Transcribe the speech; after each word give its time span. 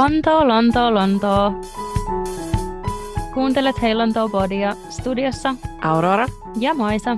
Lontoo, 0.00 0.48
Lontoo, 0.48 0.94
Lontoo. 0.94 1.52
Kuuntelet 3.34 3.82
Hei 3.82 3.94
Lontoo 3.94 4.28
Podia 4.28 4.76
studiossa 4.90 5.54
Aurora. 5.82 6.26
ja 6.58 6.74
Maisa. 6.74 7.16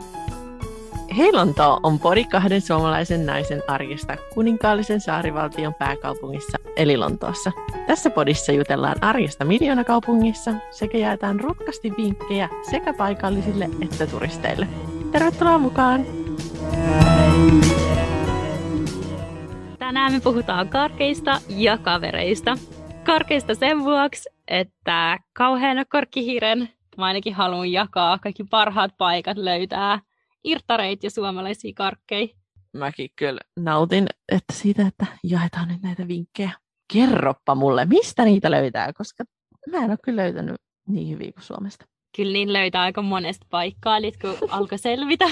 Hei 1.17 1.33
Lontoo 1.33 1.81
on 1.83 1.99
pori 1.99 2.25
kahden 2.25 2.61
suomalaisen 2.61 3.27
naisen 3.27 3.63
arjesta 3.69 4.17
kuninkaallisen 4.35 5.01
saarivaltion 5.01 5.75
pääkaupungissa 5.75 6.59
eli 6.77 6.97
Lontoossa. 6.97 7.53
Tässä 7.87 8.11
podissa 8.11 8.53
jutellaan 8.53 8.97
arjesta 9.01 9.45
miljoonakaupungissa 9.45 10.55
sekä 10.71 10.99
jaetaan 10.99 11.41
rutkasti 11.41 11.93
vinkkejä 11.97 12.49
sekä 12.71 12.93
paikallisille 12.93 13.71
että 13.83 14.07
turisteille. 14.07 14.69
Tervetuloa 15.13 15.59
mukaan! 15.59 16.07
Tänään 19.79 20.13
me 20.13 20.21
puhutaan 20.21 20.69
karkeista 20.69 21.41
ja 21.49 21.79
kavereista. 21.79 22.59
Karkeista 23.13 23.55
sen 23.55 23.85
vuoksi, 23.85 24.31
että 24.49 25.19
kauheana 25.33 25.85
korkkihiiren 25.85 26.69
mä 26.97 27.05
ainakin 27.05 27.35
haluan 27.35 27.73
jakaa 27.73 28.19
kaikki 28.19 28.45
parhaat 28.45 28.91
paikat 28.99 29.37
löytää 29.37 30.01
irttareita 30.45 31.07
ja 31.07 31.11
suomalaisia 31.11 31.73
karkkeja. 31.77 32.29
Mäkin 32.73 33.11
kyllä 33.17 33.41
nautin 33.57 34.07
että 34.33 34.53
siitä, 34.53 34.87
että 34.87 35.07
jaetaan 35.23 35.69
nyt 35.69 35.83
näitä 35.83 36.09
vinkkejä. 36.09 36.51
Kerroppa 36.93 37.55
mulle, 37.55 37.85
mistä 37.85 38.25
niitä 38.25 38.51
löytää, 38.51 38.93
koska 38.93 39.25
mä 39.71 39.77
en 39.79 39.91
ole 39.91 39.99
kyllä 40.05 40.23
löytänyt 40.23 40.57
niin 40.89 41.11
hyviä 41.11 41.33
kuin 41.33 41.45
Suomesta. 41.45 41.85
Kyllä 42.17 42.33
niin 42.33 42.53
löytää 42.53 42.83
aika 42.83 43.03
monesta 43.03 43.47
paikkaa, 43.51 43.97
eli 43.97 44.13
kun 44.13 44.37
alkoi 44.51 44.79
selvitä. 44.79 45.25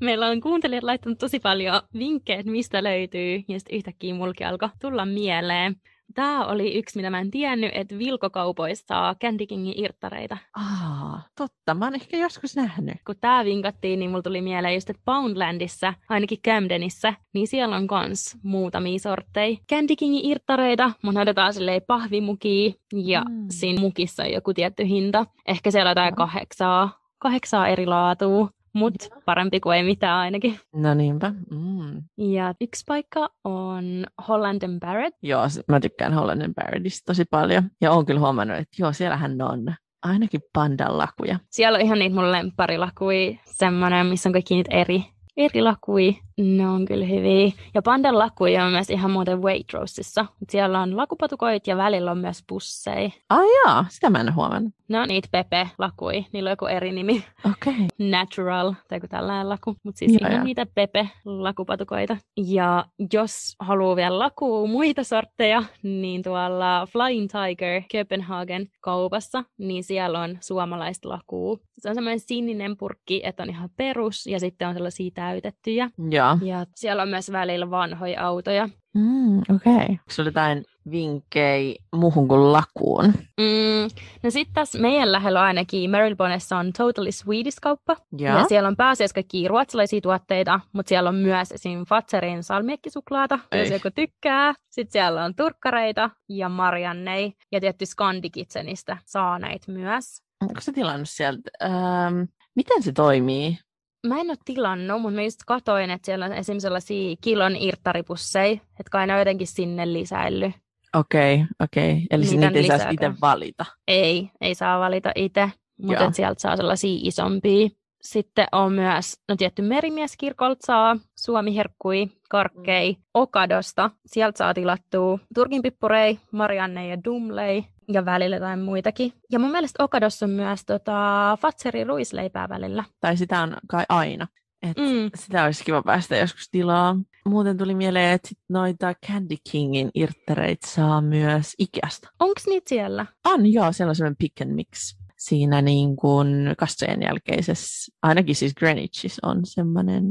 Meillä 0.00 0.26
on 0.26 0.40
kuuntelijat 0.40 0.84
laittanut 0.84 1.18
tosi 1.18 1.40
paljon 1.40 1.80
vinkkejä, 1.98 2.42
mistä 2.42 2.82
löytyy, 2.82 3.44
ja 3.48 3.60
sitten 3.60 3.76
yhtäkkiä 3.76 4.14
mulki 4.14 4.44
alkoi 4.44 4.68
tulla 4.80 5.06
mieleen. 5.06 5.76
Tämä 6.14 6.46
oli 6.46 6.78
yksi, 6.78 6.96
mitä 6.98 7.10
mä 7.10 7.20
en 7.20 7.30
tiennyt, 7.30 7.70
että 7.74 7.98
vilkokaupoissa 7.98 8.84
saa 8.86 9.14
Candy 9.14 9.46
Kingin 9.46 9.74
irttareita. 9.84 10.38
Aa, 10.56 11.22
totta. 11.38 11.74
Mä 11.74 11.84
oon 11.84 11.94
ehkä 11.94 12.16
joskus 12.16 12.56
nähnyt. 12.56 12.96
Kun 13.06 13.14
tämä 13.20 13.44
vinkattiin, 13.44 13.98
niin 13.98 14.10
mulla 14.10 14.22
tuli 14.22 14.40
mieleen 14.40 14.74
just, 14.74 14.90
että 14.90 15.02
Poundlandissa, 15.04 15.94
ainakin 16.08 16.38
Camdenissä, 16.46 17.14
niin 17.34 17.46
siellä 17.48 17.76
on 17.76 17.86
kans 17.86 18.36
muutamia 18.42 18.98
sortteja. 18.98 19.56
Candy 19.70 19.96
Kingin 19.96 20.24
irttareita, 20.30 20.92
mun 21.02 21.18
otetaan 21.18 21.54
silleen 21.54 21.82
pahvimukia, 21.86 22.72
ja 22.92 23.24
Mm. 23.28 23.46
siinä 23.50 23.80
mukissa 23.80 24.22
on 24.22 24.32
joku 24.32 24.54
tietty 24.54 24.84
hinta. 24.88 25.26
Ehkä 25.48 25.70
siellä 25.70 25.88
on 25.88 25.90
jotain 25.90 26.14
kahdeksaa, 26.14 26.98
kahdeksaa 27.18 27.68
eri 27.68 27.86
laatua, 27.86 28.48
mutta 28.76 29.06
parempi 29.24 29.60
kuin 29.60 29.76
ei 29.76 29.82
mitään 29.82 30.18
ainakin. 30.18 30.58
No 30.74 30.94
niinpä. 30.94 31.32
Mm. 31.50 32.02
Ja 32.16 32.54
yksi 32.60 32.84
paikka 32.88 33.28
on 33.44 34.06
Holland 34.28 34.62
and 34.62 34.80
Barrett. 34.80 35.16
Joo, 35.22 35.42
mä 35.68 35.80
tykkään 35.80 36.14
Holland 36.14 36.52
Paradise 36.54 37.04
tosi 37.04 37.24
paljon. 37.30 37.62
Ja 37.80 37.92
oon 37.92 38.06
kyllä 38.06 38.20
huomannut, 38.20 38.58
että 38.58 38.76
joo, 38.78 38.92
siellähän 38.92 39.42
on 39.42 39.74
ainakin 40.02 40.40
pandan 40.52 40.98
lakuja. 40.98 41.38
Siellä 41.50 41.76
on 41.76 41.84
ihan 41.84 41.98
niitä 41.98 42.14
mun 42.14 42.32
lempparilakui, 42.32 43.38
semmoinen, 43.44 44.06
missä 44.06 44.28
on 44.28 44.32
kaikki 44.32 44.54
niitä 44.54 44.74
eri, 44.74 45.04
eri 45.36 45.62
lakui. 45.62 46.18
Ne 46.40 46.68
on 46.68 46.84
kyllä 46.84 47.04
hyviä. 47.04 47.52
Ja 47.74 47.82
pandan 47.82 48.18
lakui 48.18 48.56
on 48.56 48.72
myös 48.72 48.90
ihan 48.90 49.10
muuten 49.10 49.42
Waitrosessa. 49.42 50.26
Siellä 50.50 50.80
on 50.80 50.96
lakupatukoit 50.96 51.66
ja 51.66 51.76
välillä 51.76 52.10
on 52.10 52.18
myös 52.18 52.44
busseja. 52.48 53.10
Ai 53.30 53.46
jaa, 53.64 53.84
sitä 53.88 54.10
mä 54.10 54.20
en 54.20 54.34
huomannut. 54.34 54.72
Ne 54.88 55.00
on 55.00 55.08
niitä 55.08 55.28
Pepe-lakui. 55.30 56.26
Niillä 56.32 56.48
on 56.48 56.52
joku 56.52 56.66
eri 56.66 56.92
nimi. 56.92 57.24
Okei. 57.52 57.72
Okay. 57.72 57.86
Natural, 57.98 58.72
tai 58.88 58.96
joku 58.96 59.08
tällainen 59.08 59.48
laku. 59.48 59.76
Mutta 59.82 59.98
siis 59.98 60.12
Joo, 60.12 60.18
ihan 60.20 60.32
joo. 60.32 60.44
niitä 60.44 60.66
Pepe-lakupatukoita. 60.74 62.16
Ja 62.36 62.84
jos 63.12 63.56
haluaa 63.58 63.96
vielä 63.96 64.18
lakua 64.18 64.66
muita 64.66 65.04
sortteja, 65.04 65.62
niin 65.82 66.22
tuolla 66.22 66.86
Flying 66.92 67.28
Tiger 67.30 67.82
Copenhagen 67.92 68.70
kaupassa, 68.80 69.44
niin 69.58 69.84
siellä 69.84 70.20
on 70.20 70.38
suomalaista 70.40 71.08
lakua. 71.08 71.58
Se 71.78 71.88
on 71.88 71.94
semmoinen 71.94 72.20
sininen 72.20 72.76
purkki, 72.76 73.20
että 73.24 73.42
on 73.42 73.50
ihan 73.50 73.70
perus, 73.76 74.26
ja 74.26 74.40
sitten 74.40 74.68
on 74.68 74.74
sellaisia 74.74 75.10
täytettyjä. 75.14 75.90
Joo. 76.10 76.25
Ja 76.42 76.66
siellä 76.74 77.02
on 77.02 77.08
myös 77.08 77.32
välillä 77.32 77.70
vanhoja 77.70 78.26
autoja. 78.26 78.68
Mm, 78.94 79.38
Okei. 79.38 79.54
Okay. 79.54 79.86
Onko 79.88 80.04
sulla 80.10 80.28
jotain 80.28 80.64
vinkkejä 80.90 81.74
muuhun 81.96 82.28
kuin 82.28 82.52
lakuun? 82.52 83.04
Mm, 83.40 83.88
no 84.22 84.30
sitten 84.30 84.54
tässä 84.54 84.78
meidän 84.78 85.12
lähellä 85.12 85.42
ainakin 85.42 85.90
Marylebonessa 85.90 86.56
on 86.56 86.72
Totally 86.72 87.12
Swedish-kauppa. 87.12 87.96
Joo. 88.18 88.38
Ja 88.38 88.44
siellä 88.48 88.68
on 88.68 88.76
pääasiassa 88.76 89.14
kaikki 89.14 89.48
ruotsalaisia 89.48 90.00
tuotteita, 90.00 90.60
mutta 90.72 90.88
siellä 90.88 91.08
on 91.08 91.14
myös 91.14 91.52
esim. 91.52 91.84
Fatserin 91.84 92.42
salmiekkisuklaata, 92.42 93.38
jos 93.54 93.70
joku 93.70 93.88
tykkää. 93.94 94.54
Sitten 94.70 94.92
siellä 94.92 95.24
on 95.24 95.34
turkkareita 95.34 96.10
ja 96.28 96.48
marjannei 96.48 97.32
ja 97.52 97.60
tietty 97.60 97.86
Scandi 97.86 98.30
Kitchenistä 98.30 98.96
saa 99.04 99.38
näitä 99.38 99.72
myös. 99.72 100.22
Onko 100.42 100.60
se 100.60 100.72
tilannut 100.72 101.08
sieltä? 101.08 101.50
Ähm, 101.64 102.22
miten 102.56 102.82
se 102.82 102.92
toimii? 102.92 103.58
Mä 104.06 104.20
en 104.20 104.30
ole 104.30 104.36
tilannut, 104.44 105.02
mutta 105.02 105.14
mä 105.14 105.22
just 105.22 105.40
katoin, 105.46 105.90
että 105.90 106.06
siellä 106.06 106.24
on 106.24 106.32
esim. 106.32 106.58
sellaisia 106.58 107.16
kilon 107.20 107.56
irttaripusseja, 107.56 108.52
että 108.52 108.90
kai 108.90 109.06
ne 109.06 109.12
on 109.12 109.18
jotenkin 109.18 109.46
sinne 109.46 109.92
lisäillyt. 109.92 110.54
Okei, 110.96 111.34
okay, 111.34 111.46
okei. 111.60 111.92
Okay. 111.92 112.06
Eli 112.10 112.46
on 112.46 112.56
ei 112.56 112.66
saa 112.66 112.90
itse 112.90 113.12
valita. 113.20 113.64
Ei, 113.88 114.30
ei 114.40 114.54
saa 114.54 114.80
valita 114.80 115.12
itse, 115.14 115.50
mutta 115.82 116.10
sieltä 116.12 116.40
saa 116.40 116.56
sellaisia 116.56 116.98
isompia. 117.02 117.68
Sitten 118.06 118.46
on 118.52 118.72
myös, 118.72 119.20
no 119.28 119.36
tietty 119.36 119.62
merimieskirkolta 119.62 120.66
saa 120.66 120.96
suomiherkkui, 121.18 122.10
karkkei, 122.30 122.96
okadosta. 123.14 123.90
Sieltä 124.06 124.38
saa 124.38 124.54
tilattua 124.54 125.18
turkinpippurei, 125.34 126.18
marianne 126.32 126.88
ja 126.88 127.04
dumlei 127.04 127.64
ja 127.88 128.04
välillä 128.04 128.36
jotain 128.36 128.60
muitakin. 128.60 129.12
Ja 129.32 129.38
mun 129.38 129.50
mielestä 129.50 129.84
okadossa 129.84 130.26
on 130.26 130.30
myös 130.30 130.64
tota, 130.66 131.38
fatseri 131.40 131.84
ruisleipää 131.84 132.48
välillä. 132.48 132.84
Tai 133.00 133.16
sitä 133.16 133.42
on 133.42 133.56
kai 133.68 133.84
aina. 133.88 134.26
Et 134.62 134.76
Mm. 134.76 135.10
Sitä 135.14 135.44
olisi 135.44 135.64
kiva 135.64 135.82
päästä 135.82 136.16
joskus 136.16 136.48
tilaa. 136.50 136.96
Muuten 137.28 137.58
tuli 137.58 137.74
mieleen, 137.74 138.12
että 138.12 138.28
sit 138.28 138.38
noita 138.48 138.94
Candy 139.06 139.36
Kingin 139.50 139.90
irttereitä 139.94 140.66
saa 140.66 141.00
myös 141.00 141.54
Ikeasta. 141.58 142.08
Onks 142.20 142.46
niitä 142.46 142.68
siellä? 142.68 143.06
On, 143.24 143.52
joo, 143.52 143.72
siellä 143.72 143.90
on 143.90 143.96
sellainen 143.96 144.16
pick 144.18 144.40
and 144.40 144.50
mix. 144.50 144.95
Siinä 145.18 145.62
niin 145.62 145.96
kuin 145.96 146.54
kassojen 146.58 147.02
jälkeisessä, 147.02 147.92
ainakin 148.02 148.34
siis 148.36 148.54
Greenwichissa 148.54 149.28
on 149.28 149.40
semmoinen, 149.44 150.04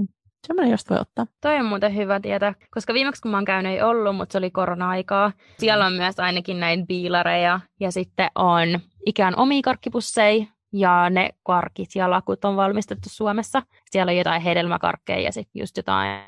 semmoinen 0.47 0.71
josta 0.71 0.93
voi 0.93 1.01
ottaa. 1.01 1.25
Toi 1.41 1.59
on 1.59 1.65
muuten 1.65 1.95
hyvä 1.95 2.19
tietää, 2.19 2.53
koska 2.71 2.93
viimeksi 2.93 3.21
kun 3.21 3.31
mä 3.31 3.37
oon 3.37 3.45
käynyt 3.45 3.71
ei 3.71 3.81
ollut, 3.81 4.15
mutta 4.15 4.31
se 4.33 4.37
oli 4.37 4.51
korona-aikaa. 4.51 5.31
Siellä 5.59 5.85
on 5.85 5.93
myös 5.93 6.19
ainakin 6.19 6.59
näin 6.59 6.87
biilareja 6.87 7.59
ja 7.79 7.91
sitten 7.91 8.29
on 8.35 8.79
ikään 9.05 9.37
omia 9.39 9.61
karkkipusseja 9.63 10.45
ja 10.73 11.09
ne 11.09 11.29
karkit 11.43 11.89
ja 11.95 12.09
lakut 12.09 12.45
on 12.45 12.55
valmistettu 12.55 13.09
Suomessa. 13.11 13.61
Siellä 13.91 14.09
on 14.09 14.17
jotain 14.17 14.41
hedelmäkarkkeja 14.41 15.19
ja 15.19 15.31
sitten 15.31 15.59
just 15.59 15.77
jotain 15.77 16.21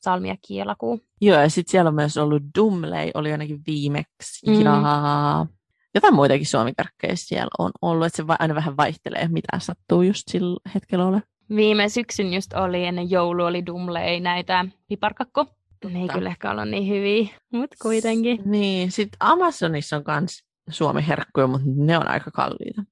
salmiakkia 0.00 0.58
ja 0.58 0.66
lakua. 0.66 0.98
Joo, 1.20 1.40
ja 1.40 1.48
sitten 1.48 1.70
siellä 1.70 1.88
on 1.88 1.94
myös 1.94 2.16
ollut 2.16 2.42
Dumley, 2.58 3.10
oli 3.14 3.32
ainakin 3.32 3.60
viimeksi, 3.66 4.50
Mm. 4.50 4.60
ja 4.62 5.46
jotain 5.94 6.14
muitakin 6.14 6.46
suomikarkkeja 6.46 7.16
siellä 7.16 7.50
on 7.58 7.70
ollut, 7.82 8.06
että 8.06 8.16
se 8.16 8.26
va- 8.26 8.36
aina 8.38 8.54
vähän 8.54 8.76
vaihtelee, 8.76 9.28
mitä 9.28 9.58
sattuu 9.58 10.02
just 10.02 10.22
sillä 10.28 10.60
hetkellä 10.74 11.06
ole. 11.06 11.22
Viime 11.56 11.88
syksyn 11.88 12.34
just 12.34 12.52
oli 12.52 12.84
ennen 12.84 13.10
joulua 13.10 13.46
oli 13.46 13.66
Dumlei 13.66 14.20
näitä 14.20 14.64
piparkakko. 14.88 15.46
Ne 15.92 16.00
ei 16.00 16.08
kyllä 16.08 16.28
ehkä 16.28 16.50
olla 16.50 16.64
niin 16.64 16.88
hyviä, 16.88 17.28
mutta 17.52 17.76
kuitenkin. 17.82 18.42
Niin, 18.44 18.92
sitten 18.92 19.16
Amazonissa 19.20 19.96
on 19.96 20.02
myös 20.20 20.44
suomiherkkuja, 20.70 21.46
mutta 21.46 21.66
ne 21.76 21.98
on 21.98 22.08
aika 22.08 22.30
kalliita. 22.30 22.82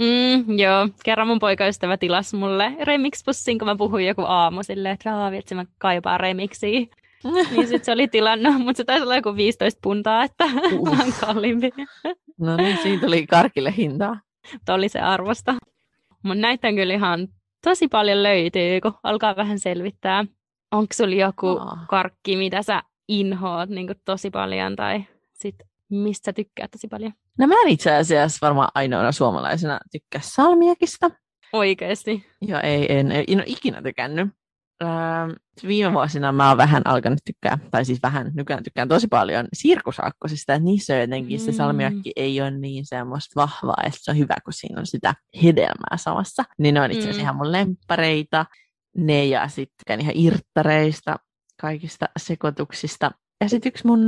Mm, 0.00 0.58
joo, 0.58 0.88
kerran 1.04 1.26
mun 1.26 1.38
poikaystävä 1.38 1.96
tilasi 1.96 2.36
mulle 2.36 2.72
remix-pussin, 2.84 3.58
kun 3.58 3.68
mä 3.68 3.76
puhuin 3.76 4.06
joku 4.06 4.22
aamu 4.22 4.62
silleen, 4.62 4.92
että 4.92 5.10
raavi, 5.10 5.36
että 5.36 5.54
mä 5.54 5.64
kaipaan 5.78 6.20
remixiä. 6.20 6.86
Niin 7.50 7.68
sit 7.68 7.84
se 7.84 7.92
oli 7.92 8.08
tilannut, 8.08 8.54
mutta 8.58 8.76
se 8.76 8.84
taisi 8.84 9.02
olla 9.02 9.16
joku 9.16 9.36
15 9.36 9.78
puntaa, 9.82 10.24
että 10.24 10.44
Uh. 10.72 10.90
vähän 10.90 11.12
kalliimpi. 11.20 11.70
No 12.38 12.56
niin, 12.56 12.78
siinä 12.82 13.00
tuli 13.00 13.26
karkille 13.26 13.74
hintaa. 13.76 14.20
Mutta 14.52 14.74
oli 14.74 14.88
se 14.88 15.00
arvosta. 15.00 15.54
Mutta 16.22 16.40
näitä 16.40 16.68
on 16.68 16.74
kyllä 16.74 16.94
ihan 16.94 17.28
tosi 17.64 17.88
paljon 17.88 18.22
löytyy, 18.22 18.80
kun 18.80 18.94
alkaa 19.02 19.36
vähän 19.36 19.58
selvittää. 19.58 20.24
Onko 20.70 20.92
sulla 20.92 21.14
joku 21.14 21.48
Aa. 21.48 21.86
karkki, 21.88 22.36
mitä 22.36 22.62
sä 22.62 22.82
inhoat 23.08 23.70
niin 23.70 23.88
tosi 24.04 24.30
paljon, 24.30 24.76
tai 24.76 25.04
sit 25.34 25.56
mistä 25.90 26.24
sä 26.24 26.32
tykkäät 26.32 26.70
tosi 26.70 26.88
paljon? 26.88 27.12
No 27.38 27.46
mä 27.46 27.54
en 27.64 27.68
itse 27.68 27.94
asiassa 27.96 28.46
varmaan 28.46 28.68
ainoana 28.74 29.12
suomalaisena 29.12 29.78
tykkää 29.92 30.20
salmiakista. 30.24 31.10
Oikeesti. 31.52 32.26
Joo, 32.42 32.60
ei, 32.62 32.92
en, 32.92 33.12
en, 33.12 33.24
en 33.28 33.38
ole 33.38 33.44
ikinä 33.46 33.82
tykännyt. 33.82 34.28
Öö, 34.82 34.88
viime 35.66 35.92
vuosina 35.92 36.32
mä 36.32 36.48
oon 36.48 36.56
vähän 36.56 36.82
alkanut 36.84 37.18
tykkää, 37.24 37.58
tai 37.70 37.84
siis 37.84 38.02
vähän, 38.02 38.30
nykyään 38.34 38.62
tykkään 38.62 38.88
tosi 38.88 39.06
paljon 39.08 39.48
sirkusaakkosista, 39.52 40.54
että 40.54 40.64
niissä 40.64 40.94
on 40.94 41.00
jotenkin 41.00 41.40
se 41.40 41.50
Mm. 41.50 41.56
salmiakki 41.56 42.12
ei 42.16 42.40
ole 42.40 42.50
niin 42.50 42.86
semmoista 42.86 43.40
vahvaa, 43.40 43.82
että 43.86 43.98
se 44.02 44.10
on 44.10 44.18
hyvä, 44.18 44.34
kun 44.44 44.52
siinä 44.52 44.80
on 44.80 44.86
sitä 44.86 45.14
hedelmää 45.42 45.96
samassa. 45.96 46.44
Niin 46.58 46.74
ne 46.74 46.80
on 46.80 46.90
itse 46.90 47.00
asiassa 47.00 47.18
Mm. 47.18 47.22
ihan 47.22 47.36
mun 47.36 47.52
lemppareita. 47.52 48.46
Ne 48.96 49.24
ja 49.26 49.48
sitten 49.48 50.00
ihan 50.00 50.16
irttareista, 50.16 51.16
kaikista 51.60 52.08
sekoituksista. 52.18 53.10
Ja 53.40 53.48
sitten 53.48 53.68
yksi 53.68 53.86
mun 53.86 54.00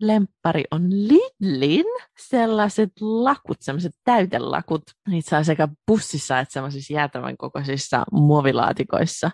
lemppari 0.00 0.64
on 0.70 0.82
Lidlin 0.90 1.84
sellaiset 2.28 2.90
lakut, 3.00 3.56
sellaiset 3.60 3.92
täytelakut. 4.04 4.82
Niitä 5.08 5.30
saa 5.30 5.44
sekä 5.44 5.68
bussissa 5.86 6.40
että 6.40 6.52
semmoisissa 6.52 6.92
jäätävän 6.92 7.36
kokoisissa 7.36 8.04
muovilaatikoissa. 8.12 9.30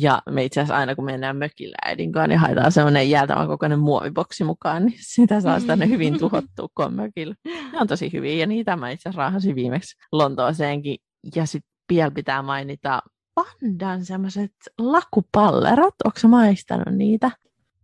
Ja 0.00 0.22
me 0.30 0.44
itse 0.44 0.60
asiassa 0.60 0.76
aina 0.76 0.94
kun 0.94 1.04
mennään 1.04 1.36
mökillä 1.36 1.76
äidin 1.84 2.12
kanssa, 2.12 2.26
niin 2.26 2.38
haetaan 2.38 2.72
semmoinen 2.72 3.10
jäätävän 3.10 3.46
kokoinen 3.46 3.78
muoviboksi 3.78 4.44
mukaan, 4.44 4.86
niin 4.86 4.98
sitä 5.00 5.40
saa 5.40 5.60
tänne 5.60 5.88
hyvin 5.88 6.18
tuhottua, 6.18 6.68
kun 6.74 6.94
mökillä. 6.94 7.34
Ne 7.44 7.80
on 7.80 7.86
tosi 7.86 8.12
hyviä 8.12 8.34
ja 8.34 8.46
niitä 8.46 8.76
mä 8.76 8.90
itse 8.90 9.08
asiassa 9.08 9.22
raahasin 9.22 9.54
viimeksi 9.54 9.96
Lontooseenkin. 10.12 10.98
Ja 11.36 11.46
sitten 11.46 11.70
vielä 11.90 12.10
pitää 12.10 12.42
mainita 12.42 13.02
pandan 13.34 14.04
semmoiset 14.04 14.52
lakupallerot. 14.78 15.94
Onko 16.04 16.28
maistanut 16.28 16.94
niitä? 16.94 17.30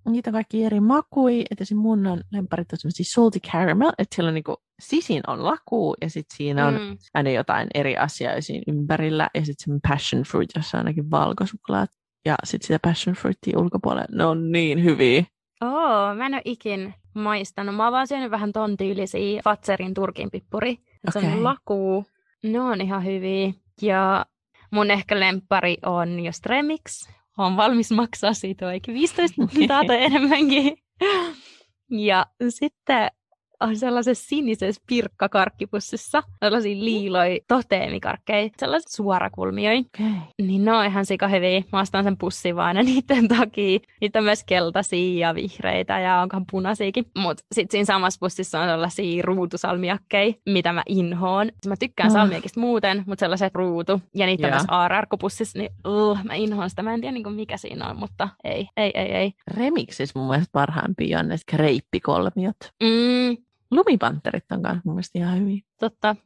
Niitä 0.08 0.32
kaikki 0.32 0.64
eri 0.64 0.80
makui. 0.80 1.44
Että 1.50 1.64
se 1.64 1.74
mun 1.74 2.06
on 2.06 2.20
lemparit 2.32 2.72
on 2.72 2.78
semmoisia 2.78 3.06
salty 3.08 3.40
caramel, 3.40 3.92
että 3.98 4.16
siellä 4.16 4.28
on 4.28 4.34
niinku, 4.34 4.56
sisin 4.80 5.22
on 5.26 5.44
laku 5.44 5.94
ja 6.00 6.10
sitten 6.10 6.36
siinä 6.36 6.66
on 6.66 6.74
mm. 6.74 6.98
aina 7.14 7.30
jotain 7.30 7.68
eri 7.74 7.96
asiaa 7.96 8.40
siinä 8.40 8.62
ympärillä. 8.68 9.28
Ja 9.34 9.40
sitten 9.40 9.64
semmoinen 9.64 9.80
passion 9.88 10.22
fruit, 10.22 10.50
jossa 10.56 10.78
on 10.78 10.80
ainakin 10.80 11.10
valkosuklaat. 11.10 11.90
Ja 12.24 12.34
sitten 12.44 12.66
sitä 12.66 12.78
passion 12.82 13.16
fruitia 13.16 13.58
ulkopuolella. 13.58 14.16
Ne 14.16 14.24
on 14.24 14.52
niin 14.52 14.84
hyviä. 14.84 15.24
Oo, 15.62 16.14
mä 16.14 16.26
en 16.26 16.34
ole 16.34 16.42
ikin 16.44 16.94
maistanut. 17.14 17.74
Mä 17.74 17.84
oon 17.84 17.92
vaan 17.92 18.06
syönyt 18.06 18.30
vähän 18.30 18.52
ton 18.52 18.76
tyylisiä 18.76 19.40
Fatserin 19.44 19.94
turkinpippuri. 19.94 20.78
Okay. 21.08 21.22
Se 21.22 21.28
on 21.28 21.44
laku. 21.44 22.04
Ne 22.42 22.60
on 22.60 22.80
ihan 22.80 23.04
hyviä. 23.04 23.52
Ja 23.82 24.26
mun 24.70 24.90
ehkä 24.90 25.20
lempari 25.20 25.76
on 25.86 26.20
jo 26.20 26.32
Stremix. 26.32 27.08
Olen 27.38 27.56
valmis 27.56 27.90
maksaa 27.90 28.34
siitä 28.34 28.66
oikein 28.66 28.98
15 28.98 29.46
puntaa 29.52 29.84
tai 29.84 30.04
enemmänkin. 30.08 30.78
Ja 31.90 32.26
sitten 32.48 33.10
on 33.60 33.76
sellaisessa 33.76 34.28
sinisessä 34.28 34.82
pirkkakarkkipussissa, 34.86 36.22
sellaisia 36.44 36.84
liiloi 36.84 37.40
toteemikarkkeja, 37.48 38.50
sellaiset 38.58 38.90
suorakulmioi. 38.90 39.78
Okay. 39.78 40.12
Niin 40.42 40.64
ne 40.64 40.72
on 40.72 40.86
ihan 40.86 41.06
sika 41.06 41.28
hyviä. 41.28 41.62
Mä 41.72 41.80
ostan 41.80 42.04
sen 42.04 42.18
pussin 42.18 42.56
vaan 42.56 42.66
aina 42.66 42.82
niiden 42.90 43.28
takia. 43.28 43.78
Niitä 44.00 44.18
on 44.18 44.24
myös 44.24 44.44
keltaisia 44.44 45.28
ja 45.28 45.34
vihreitä 45.34 46.00
ja 46.00 46.20
onkaan 46.20 46.44
punaisiakin. 46.50 47.04
Mutta 47.18 47.44
sitten 47.54 47.72
siinä 47.72 47.84
samassa 47.84 48.18
pussissa 48.20 48.60
on 48.60 48.68
sellaisia 48.68 49.22
ruutusalmiakkeja, 49.22 50.34
mitä 50.46 50.72
mä 50.72 50.82
inhoon. 50.88 51.48
Mä 51.66 51.74
tykkään 51.76 52.10
oh. 52.10 52.12
salmiakista 52.12 52.60
muuten, 52.60 53.04
mutta 53.06 53.20
sellaiset 53.20 53.54
ruutu. 53.54 54.00
Ja 54.14 54.26
niitä 54.26 54.46
yeah. 54.46 54.54
on 54.54 54.60
myös 54.60 54.66
aararkkopussissa, 54.68 55.58
niin 55.58 55.70
uh, 55.86 56.18
mä 56.24 56.34
inhoon 56.34 56.70
sitä. 56.70 56.82
Mä 56.82 56.94
en 56.94 57.00
tiedä 57.00 57.12
niin 57.12 57.32
mikä 57.32 57.56
siinä 57.56 57.90
on, 57.90 57.96
mutta 57.96 58.28
ei, 58.44 58.68
ei, 58.76 58.90
ei, 58.94 59.12
ei. 59.12 59.32
Remixis 59.50 60.14
mun 60.14 60.28
mielestä 60.28 60.52
parhaimpia 60.52 61.18
on 61.18 61.28
ne 61.28 61.36
kreippikolmiot. 61.46 62.56
Mm, 62.82 63.36
Lumipanterit 63.70 64.52
on 64.52 64.60
myös 64.60 64.78
mun 64.84 64.94
mielestä 64.94 65.18
ihan 65.18 65.40
hyvin. 65.40 65.62
Totta. 65.80 66.16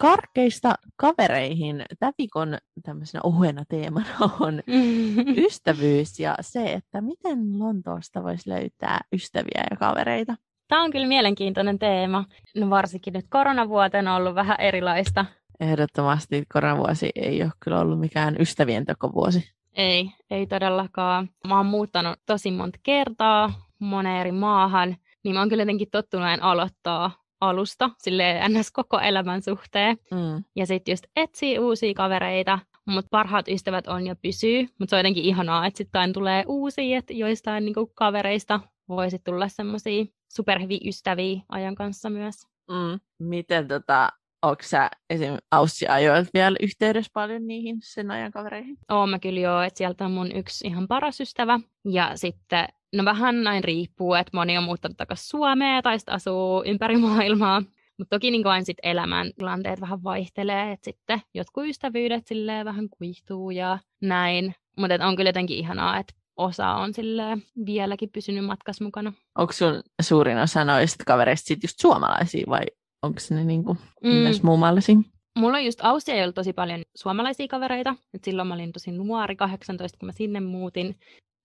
Karkeista 0.00 0.74
kavereihin 0.96 1.84
tämä 1.98 2.12
viikon 2.18 2.58
tämmöisenä 2.82 3.20
ohuena 3.24 3.64
teemana 3.68 4.08
on 4.40 4.62
ystävyys 5.46 6.20
ja 6.20 6.34
se, 6.40 6.72
että 6.72 7.00
miten 7.00 7.58
Lontoosta 7.58 8.22
voisi 8.22 8.50
löytää 8.50 9.00
ystäviä 9.12 9.64
ja 9.70 9.76
kavereita. 9.76 10.36
Tämä 10.68 10.82
on 10.82 10.90
kyllä 10.90 11.06
mielenkiintoinen 11.06 11.78
teema. 11.78 12.24
No 12.56 12.70
varsinkin 12.70 13.12
nyt 13.12 13.26
koronavuotena 13.30 14.14
on 14.14 14.20
ollut 14.22 14.34
vähän 14.34 14.60
erilaista. 14.60 15.24
Ehdottomasti 15.60 16.44
koronavuosi 16.52 17.10
ei 17.14 17.42
ole 17.42 17.52
kyllä 17.60 17.80
ollut 17.80 18.00
mikään 18.00 18.36
ystävien 18.40 18.84
tekovuosi. 18.84 19.52
Ei, 19.74 20.10
ei 20.30 20.46
todellakaan. 20.46 21.28
Mä 21.48 21.56
oon 21.56 21.66
muuttanut 21.66 22.18
tosi 22.26 22.50
monta 22.50 22.78
kertaa 22.82 23.52
moneen 23.84 24.20
eri 24.20 24.32
maahan, 24.32 24.96
niin 25.24 25.34
mä 25.34 25.40
oon 25.40 25.48
kyllä 25.48 25.62
jotenkin 25.62 25.90
tottunut 25.90 26.26
aloittaa 26.40 27.10
alusta, 27.40 27.90
sille 27.98 28.48
ns. 28.48 28.72
koko 28.72 29.00
elämän 29.00 29.42
suhteen. 29.42 29.96
Mm. 30.10 30.44
Ja 30.56 30.66
sitten 30.66 30.92
just 30.92 31.04
etsii 31.16 31.58
uusia 31.58 31.94
kavereita, 31.94 32.58
mutta 32.86 33.08
parhaat 33.10 33.48
ystävät 33.48 33.88
on 33.88 34.06
ja 34.06 34.16
pysyy. 34.16 34.62
Mutta 34.62 34.90
se 34.90 34.96
on 34.96 35.00
jotenkin 35.00 35.24
ihanaa, 35.24 35.66
että 35.66 35.78
sitten 35.78 36.12
tulee 36.12 36.44
uusia, 36.46 36.98
että 36.98 37.12
joistain 37.12 37.64
niinku 37.64 37.86
kavereista 37.94 38.60
voisi 38.88 39.18
tulla 39.18 39.48
semmoisia 39.48 40.04
superhyviä 40.28 40.80
ystäviä 40.86 41.40
ajan 41.48 41.74
kanssa 41.74 42.10
myös. 42.10 42.34
Mm. 42.68 43.00
Miten 43.18 43.68
tota, 43.68 44.08
Onko 44.42 44.62
sä 44.62 44.90
esim. 45.10 45.36
Aussi 45.50 45.86
ajoilta 45.86 46.30
vielä 46.34 46.56
yhteydessä 46.60 47.10
paljon 47.14 47.46
niihin 47.46 47.76
sen 47.82 48.10
ajan 48.10 48.32
kavereihin? 48.32 48.78
Oon 48.90 49.10
mä 49.10 49.18
kyllä 49.18 49.40
joo, 49.40 49.62
että 49.62 49.78
sieltä 49.78 50.04
on 50.04 50.10
mun 50.10 50.32
yksi 50.32 50.66
ihan 50.66 50.88
paras 50.88 51.20
ystävä. 51.20 51.60
Ja 51.84 52.12
sitten, 52.14 52.68
no 52.92 53.04
vähän 53.04 53.42
näin 53.42 53.64
riippuu, 53.64 54.14
että 54.14 54.30
moni 54.34 54.58
on 54.58 54.64
muuttanut 54.64 54.96
takaisin 54.96 55.28
Suomeen 55.28 55.82
tai 55.82 55.98
sitten 55.98 56.14
asuu 56.14 56.62
ympäri 56.66 56.96
maailmaa. 56.96 57.62
Mutta 57.98 58.16
toki 58.16 58.30
niin 58.30 58.44
vain 58.44 58.64
sit 58.64 58.76
elämäntilanteet 58.82 59.80
vähän 59.80 60.02
vaihtelee, 60.04 60.72
että 60.72 60.84
sitten 60.84 61.20
jotkut 61.34 61.64
ystävyydet 61.64 62.26
silleen 62.26 62.66
vähän 62.66 62.88
kuihtuu 62.88 63.50
ja 63.50 63.78
näin. 64.00 64.54
Mutta 64.76 65.06
on 65.06 65.16
kyllä 65.16 65.28
jotenkin 65.28 65.56
ihanaa, 65.56 65.98
että 65.98 66.14
osa 66.36 66.68
on 66.68 66.94
sille 66.94 67.38
vieläkin 67.66 68.10
pysynyt 68.10 68.44
matkassa 68.44 68.84
mukana. 68.84 69.12
Onko 69.38 69.52
sun 69.52 69.82
suurin 70.02 70.38
osa 70.38 70.64
noista 70.64 71.04
kavereista 71.06 71.46
sit 71.46 71.62
just 71.62 71.80
suomalaisia 71.80 72.44
vai 72.48 72.62
onko 73.02 73.20
ne 73.30 73.44
niin 73.44 73.64
kuin 73.64 73.78
mm. 74.04 74.10
myös 74.10 74.42
muumallisia? 74.42 74.96
Mulla 75.38 75.56
on 75.56 75.64
just 75.64 75.80
Aussialla 75.82 76.32
tosi 76.32 76.52
paljon 76.52 76.82
suomalaisia 76.94 77.48
kavereita. 77.48 77.96
Et 78.14 78.24
silloin 78.24 78.48
mä 78.48 78.54
olin 78.54 78.72
tosi 78.72 78.92
nuori, 78.92 79.36
18, 79.36 79.98
kun 79.98 80.06
mä 80.06 80.12
sinne 80.12 80.40
muutin. 80.40 80.96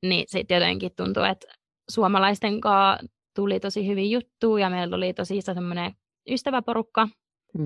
Niin 0.04 0.26
sitten 0.28 0.56
jotenkin 0.56 0.92
tuntuu, 0.98 1.24
että 1.24 1.48
suomalaisten 1.90 2.62
kanssa 2.62 3.08
tuli 3.36 3.60
tosi 3.60 3.88
hyvin 3.88 4.12
juttu 4.12 4.58
ja 4.58 4.70
meillä 4.70 4.96
oli 4.96 5.14
tosi 5.14 5.38
iso 5.38 5.54
semmoinen 5.54 5.92
ystäväporukka. 6.30 7.08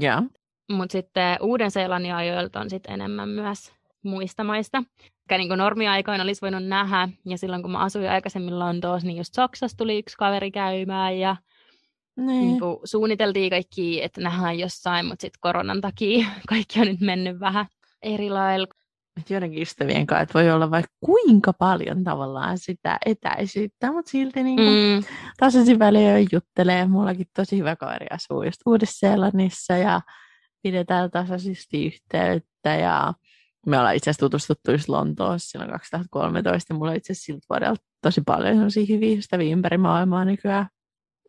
Yeah. 0.04 0.24
Mutta 0.72 0.92
sitten 0.92 1.38
Uuden-Seelannin 1.42 2.16
ajoilta 2.16 2.60
on 2.60 2.70
sitten 2.70 2.94
enemmän 2.94 3.30
myös 3.30 3.72
muista 4.04 4.44
maista. 4.44 4.84
Mikä 5.24 5.38
niin 5.38 5.58
normiaikoina 5.58 6.24
olisi 6.24 6.42
voinut 6.42 6.64
nähdä. 6.64 7.10
Ja 7.26 7.38
silloin 7.38 7.62
kun 7.62 7.72
mä 7.72 7.80
asuin 7.80 8.10
aikaisemmin 8.10 8.60
Lontoossa, 8.60 9.08
niin 9.08 9.18
just 9.18 9.34
Saksassa 9.34 9.78
tuli 9.78 10.00
yksi 10.00 10.18
kaveri 10.18 10.52
käymään 10.52 11.20
ja 11.20 11.36
niin. 12.18 12.28
Niin 12.28 12.60
kuin 12.60 12.78
suunniteltiin 12.84 13.50
kaikki, 13.50 14.04
että 14.04 14.22
nähdään 14.22 14.60
jossain, 14.60 15.06
mutta 15.06 15.22
sitten 15.22 15.40
koronan 15.42 15.82
takia 15.82 16.28
kaikki 16.50 16.80
on 16.80 16.88
nyt 16.88 17.00
mennyt 17.00 17.40
vähän 17.40 17.66
eri 18.02 18.30
lailla. 18.30 18.68
Että 19.20 19.34
joidenkin 19.34 19.62
ystävien 19.62 20.08
kanssa 20.08 20.24
että 20.24 20.34
voi 20.34 20.52
olla 20.52 20.72
vaikka 20.72 20.94
kuinka 21.06 21.54
paljon 21.54 22.04
tavallaan 22.04 22.58
sitä 22.58 22.98
etäisyyttä, 23.06 23.92
mutta 23.92 24.12
silti 24.12 24.44
niin 24.44 24.56
kuin 24.56 24.70
mm. 24.70 25.04
tasaisin 25.38 25.80
väliin 25.80 26.28
juttelee. 26.32 26.86
Mullakin 26.86 27.26
tosi 27.36 27.58
hyvä 27.58 27.76
kaveri 27.76 28.06
asuu 28.10 28.44
just 28.44 28.62
Uudessa-Seelannissa 28.66 29.78
ja 29.78 30.02
pidetään 30.64 31.12
tasaisesti 31.12 31.86
yhteyttä 31.86 32.76
ja 32.76 33.14
me 33.66 33.80
ollaan 33.80 33.96
itse 33.96 34.10
asiassa 34.10 34.26
tutustuttu 34.26 34.72
just 34.72 34.90
Lontoossa 34.90 35.50
silloin 35.50 35.72
2013 35.72 36.74
ja 36.74 36.78
mulla 36.78 36.92
on 36.92 36.98
itse 36.98 37.14
asiassa 37.14 37.26
siltä 37.26 37.46
vuodelta 37.50 37.84
tosi 38.02 38.22
paljon 38.26 38.56
sellaisia 38.56 38.86
hyviä 38.90 39.18
ystäviä 39.18 39.52
ympäri 39.52 39.78
maailmaa 39.78 40.26
nykyään. 40.26 40.68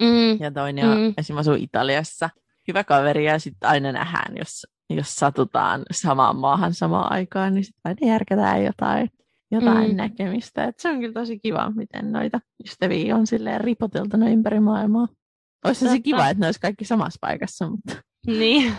Mm. 0.02 0.40
Ja 0.40 0.50
toinen 0.50 0.88
on 0.88 0.98
mm. 0.98 1.14
esimerkiksi 1.18 1.50
asuu 1.50 1.64
Italiassa. 1.64 2.30
Hyvä 2.68 2.84
kaveri 2.84 3.24
ja 3.24 3.38
sitten 3.38 3.68
aina 3.68 3.92
nähdään, 3.92 4.36
jos, 4.36 4.66
jos 4.90 5.16
satutaan 5.16 5.82
samaan 5.92 6.36
maahan 6.36 6.74
samaan 6.74 7.12
aikaan, 7.12 7.54
niin 7.54 7.64
sitten 7.64 7.80
aina 7.84 8.12
järkätään 8.12 8.64
jotain, 8.64 9.10
jotain 9.50 9.90
mm. 9.90 9.96
näkemistä. 9.96 10.64
Et 10.64 10.78
se 10.78 10.88
on 10.88 11.00
kyllä 11.00 11.12
tosi 11.12 11.38
kiva, 11.38 11.70
miten 11.70 12.12
noita 12.12 12.40
ystäviä 12.64 13.16
on 13.16 13.26
silleen 13.26 13.60
ripoteltuna 13.60 14.28
ympäri 14.28 14.60
maailmaa. 14.60 15.08
Olisi 15.64 15.88
se 15.88 16.00
kiva, 16.00 16.28
että 16.28 16.40
ne 16.40 16.46
olisi 16.46 16.60
kaikki 16.60 16.84
samassa 16.84 17.18
paikassa, 17.20 17.70
mutta... 17.70 17.94
Niin, 18.26 18.72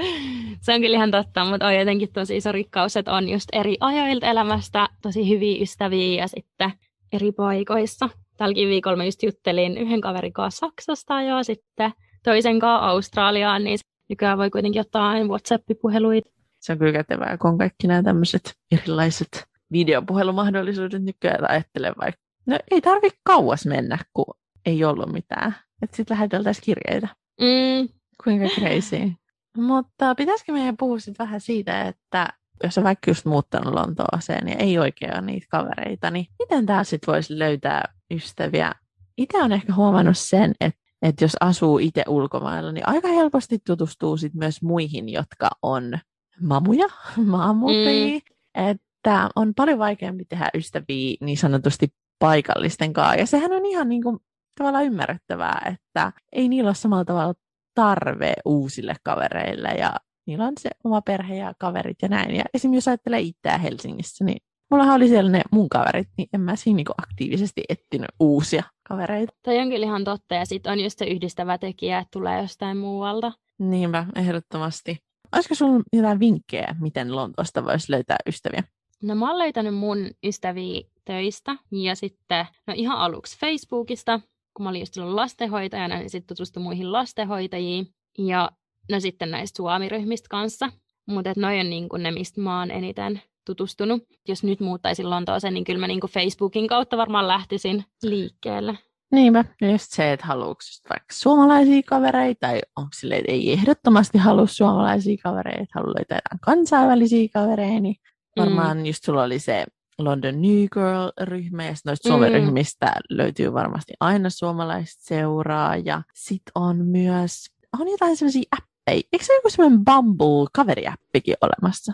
se 0.64 0.74
on 0.74 0.80
kyllä 0.80 0.96
ihan 0.96 1.10
totta, 1.10 1.44
mutta 1.44 1.66
on 1.66 1.74
jotenkin 1.74 2.12
tosi 2.12 2.36
iso 2.36 2.52
rikkaus, 2.52 2.96
että 2.96 3.12
on 3.12 3.28
just 3.28 3.48
eri 3.52 3.76
ajoilta 3.80 4.26
elämästä 4.26 4.88
tosi 5.02 5.28
hyviä 5.28 5.62
ystäviä 5.62 6.22
ja 6.22 6.28
sitten 6.28 6.72
eri 7.12 7.32
paikoissa 7.32 8.08
tälläkin 8.38 8.68
viikolla 8.68 8.96
mä 8.96 9.04
just 9.04 9.22
juttelin 9.22 9.78
yhden 9.78 10.00
kaverin 10.00 10.32
kanssa 10.32 10.66
Saksasta 10.66 11.22
ja 11.22 11.42
sitten 11.42 11.92
toisen 12.24 12.58
kanssa 12.58 12.86
Australiaan, 12.86 13.64
niin 13.64 13.78
nykyään 14.08 14.38
voi 14.38 14.50
kuitenkin 14.50 14.80
ottaa 14.80 15.08
aina 15.08 15.28
WhatsApp-puheluita. 15.28 16.30
Se 16.60 16.72
on 16.72 16.78
kyllä 16.78 16.92
kätevää, 16.92 17.38
kun 17.38 17.50
on 17.50 17.58
kaikki 17.58 17.86
nämä 17.86 18.02
tämmöiset 18.02 18.54
erilaiset 18.72 19.44
videopuhelumahdollisuudet 19.72 21.02
nykyään 21.02 21.50
ajattelen 21.50 21.94
vaikka. 22.00 22.22
No 22.46 22.58
ei 22.70 22.80
tarvi 22.80 23.08
kauas 23.24 23.66
mennä, 23.66 23.98
kun 24.14 24.34
ei 24.66 24.84
ollut 24.84 25.12
mitään. 25.12 25.56
Että 25.82 25.96
sitten 25.96 26.14
läheteltäisiin 26.14 26.64
kirjeitä. 26.64 27.08
Mm. 27.40 27.88
Kuinka 28.24 28.46
crazy. 28.48 29.12
Mutta 29.56 30.14
pitäisikö 30.14 30.52
meidän 30.52 30.76
puhua 30.76 30.98
sitten 30.98 31.26
vähän 31.26 31.40
siitä, 31.40 31.82
että 31.82 32.28
jos 32.62 32.78
on 32.78 32.84
vaikka 32.84 33.10
just 33.10 33.24
muuttanut 33.24 33.74
Lontooseen 33.74 34.48
ja 34.48 34.54
ei 34.54 34.78
oikein 34.78 35.12
ole 35.12 35.20
niitä 35.22 35.46
kavereita, 35.50 36.10
niin 36.10 36.26
miten 36.38 36.66
tää 36.66 36.84
sitten 36.84 37.12
voisi 37.12 37.38
löytää 37.38 37.82
ystäviä? 38.10 38.74
Itse 39.16 39.42
on 39.42 39.52
ehkä 39.52 39.74
huomannut 39.74 40.18
sen, 40.18 40.54
että, 40.60 40.80
että 41.02 41.24
jos 41.24 41.36
asuu 41.40 41.78
itse 41.78 42.04
ulkomailla, 42.08 42.72
niin 42.72 42.88
aika 42.88 43.08
helposti 43.08 43.58
tutustuu 43.66 44.16
sit 44.16 44.34
myös 44.34 44.62
muihin, 44.62 45.08
jotka 45.08 45.48
on 45.62 45.98
mamuja, 46.40 46.86
maamupia. 47.26 48.18
Mm. 48.18 48.68
Että 48.68 49.28
on 49.36 49.54
paljon 49.54 49.78
vaikeampi 49.78 50.24
tehdä 50.24 50.50
ystäviä 50.54 51.16
niin 51.20 51.38
sanotusti 51.38 51.88
paikallisten 52.18 52.92
kanssa. 52.92 53.14
Ja 53.14 53.26
sehän 53.26 53.52
on 53.52 53.66
ihan 53.66 53.88
niin 53.88 54.02
kuin, 54.02 54.18
tavallaan 54.58 54.84
ymmärrettävää, 54.84 55.74
että 55.74 56.12
ei 56.32 56.48
niillä 56.48 56.68
ole 56.68 56.74
samalla 56.74 57.04
tavalla 57.04 57.34
tarve 57.74 58.34
uusille 58.44 58.94
kavereille 59.02 59.68
ja 59.68 59.94
niillä 60.26 60.44
on 60.44 60.52
se 60.60 60.70
oma 60.84 61.02
perhe 61.02 61.36
ja 61.36 61.52
kaverit 61.58 61.96
ja 62.02 62.08
näin. 62.08 62.34
Ja 62.34 62.44
esimerkiksi 62.54 62.76
jos 62.76 62.88
ajattelee 62.88 63.20
itseä 63.20 63.58
Helsingissä, 63.58 64.24
niin 64.24 64.38
mullahan 64.70 64.96
oli 64.96 65.08
siellä 65.08 65.30
ne 65.30 65.42
mun 65.52 65.68
kaverit, 65.68 66.08
niin 66.18 66.28
en 66.32 66.40
mä 66.40 66.56
siinä 66.56 66.76
niinku 66.76 66.92
aktiivisesti 67.02 67.62
etsinyt 67.68 68.10
uusia 68.20 68.62
kavereita. 68.88 69.32
Toi 69.44 69.58
on 69.58 69.68
kyllä 69.68 69.86
ihan 69.86 70.04
totta, 70.04 70.34
ja 70.34 70.46
sitten 70.46 70.72
on 70.72 70.80
just 70.80 70.98
se 70.98 71.04
yhdistävä 71.04 71.58
tekijä, 71.58 71.98
että 71.98 72.10
tulee 72.12 72.42
jostain 72.42 72.76
muualta. 72.76 73.32
Niinpä, 73.58 74.06
ehdottomasti. 74.16 74.98
Olisiko 75.32 75.54
sulla 75.54 75.82
jotain 75.92 76.20
vinkkejä, 76.20 76.76
miten 76.80 77.16
Lontoosta 77.16 77.64
voisi 77.64 77.92
löytää 77.92 78.16
ystäviä? 78.28 78.62
No 79.02 79.14
mä 79.14 79.30
oon 79.30 79.38
löytänyt 79.38 79.74
mun 79.74 80.10
ystäviä 80.24 80.82
töistä 81.04 81.56
ja 81.72 81.94
sitten 81.94 82.46
no 82.66 82.74
ihan 82.76 82.98
aluksi 82.98 83.38
Facebookista, 83.38 84.20
kun 84.54 84.64
mä 84.64 84.70
olin 84.70 84.80
just 84.80 84.96
lastenhoitajana, 84.96 85.98
niin 85.98 86.10
sitten 86.10 86.36
tutustuin 86.36 86.64
muihin 86.64 86.92
lastenhoitajiin. 86.92 87.86
Ja 88.18 88.50
no 88.90 89.00
sitten 89.00 89.30
näistä 89.30 89.56
suomiryhmistä 89.56 90.26
kanssa. 90.30 90.72
Mutta 91.06 91.32
noin 91.36 91.60
on 91.60 91.70
niin 91.70 91.88
ne, 91.98 92.10
mistä 92.10 92.40
mä 92.40 92.58
oon 92.58 92.70
eniten 92.70 93.22
tutustunut. 93.54 94.02
Jos 94.28 94.44
nyt 94.44 94.60
muuttaisin 94.60 95.10
Lontooseen, 95.10 95.54
niin 95.54 95.64
kyllä 95.64 95.80
mä 95.80 95.86
niin 95.86 96.00
Facebookin 96.00 96.68
kautta 96.68 96.96
varmaan 96.96 97.28
lähtisin 97.28 97.84
liikkeelle. 98.02 98.78
Niinpä. 99.12 99.44
Just 99.72 99.92
se, 99.92 100.12
että 100.12 100.26
haluatko 100.26 100.60
vaikka 100.90 101.12
suomalaisia 101.12 101.82
kavereita, 101.86 102.40
tai 102.40 102.60
onko 102.76 102.90
silleen, 102.96 103.20
että 103.20 103.32
ei 103.32 103.52
ehdottomasti 103.52 104.18
halua 104.18 104.46
suomalaisia 104.46 105.16
kavereita, 105.22 105.72
haluaa 105.74 105.94
löytää 105.94 106.16
jotain 106.16 106.40
kansainvälisiä 106.40 107.28
kavereita, 107.34 107.80
niin 107.80 107.96
varmaan 108.36 108.76
mm. 108.76 108.86
just 108.86 109.04
sulla 109.04 109.22
oli 109.22 109.38
se 109.38 109.64
London 109.98 110.42
New 110.42 110.64
Girl-ryhmä, 110.72 111.64
ja 111.64 111.74
noista 111.86 112.16
mm. 112.16 112.22
ryhmistä 112.22 112.92
löytyy 113.10 113.52
varmasti 113.52 113.92
aina 114.00 114.30
suomalaiset 114.30 115.00
seuraa, 115.00 115.76
ja 115.76 116.02
sitten 116.14 116.52
on 116.54 116.76
myös, 116.76 117.46
on 117.80 117.88
jotain 117.88 118.16
sellaisia 118.16 118.48
appeja, 118.50 119.02
eikö 119.12 119.24
se 119.24 119.34
joku 119.34 119.50
semmoinen 119.50 119.84
Bumble-kaveriäppikin 119.84 121.34
olemassa? 121.40 121.92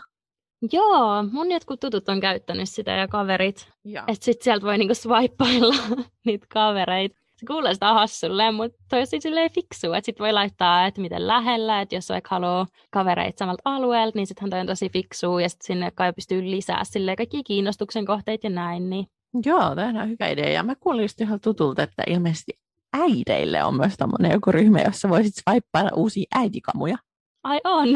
Joo, 0.73 1.23
mun 1.33 1.51
jotkut 1.51 1.81
tutut 1.81 2.09
on 2.09 2.21
käyttänyt 2.21 2.69
sitä 2.69 2.91
ja 2.91 3.09
kaverit. 3.09 3.69
Että 4.09 4.25
sit 4.25 4.43
sieltä 4.43 4.67
voi 4.67 4.79
niinku 4.79 4.95
swipeilla 4.95 5.75
niitä 6.27 6.47
kavereita. 6.49 7.17
Se 7.37 7.47
kuulostaa 7.47 7.95
hassulle, 7.95 8.53
mutta 8.53 8.79
toi 8.91 9.01
on 9.01 9.07
silleen 9.07 9.51
fiksu, 9.51 9.93
että 9.93 10.07
sit 10.07 10.21
voi 10.21 10.33
laittaa, 10.33 10.87
että 10.87 11.01
miten 11.01 11.27
lähellä, 11.27 11.81
että 11.81 11.95
jos 11.95 12.09
vaikka 12.09 12.35
haluaa 12.35 12.67
kavereita 12.91 13.39
samalta 13.39 13.63
alueelta, 13.65 14.19
niin 14.19 14.27
sittenhän 14.27 14.51
toi 14.51 14.61
on 14.61 14.67
tosi 14.67 14.89
fiksu 14.89 15.39
ja 15.39 15.49
sitten 15.49 15.67
sinne 15.67 15.91
kai 15.91 16.13
pystyy 16.13 16.51
lisää 16.51 16.85
silleen 16.85 17.17
kaikki 17.17 17.43
kiinnostuksen 17.43 18.07
kohteet 18.07 18.45
ja 18.45 18.51
näin. 18.51 18.91
Niin. 18.91 19.07
Joo, 19.47 19.75
tämä 19.75 20.03
on 20.03 20.09
hyvä 20.09 20.29
idea. 20.29 20.49
Ja 20.49 20.63
mä 20.63 20.75
kuulin 20.75 21.03
just 21.03 21.21
ihan 21.21 21.41
tutulta, 21.41 21.83
että 21.83 22.03
ilmeisesti 22.07 22.53
äideille 22.93 23.65
on 23.65 23.77
myös 23.77 23.97
tämmöinen 23.97 24.33
joku 24.33 24.53
ryhmä, 24.53 24.81
jossa 24.81 25.09
voisit 25.09 25.35
swipeilla 25.35 25.91
uusia 25.97 26.27
äidikamuja. 26.35 26.97
Ai 27.45 27.61
on. 27.65 27.89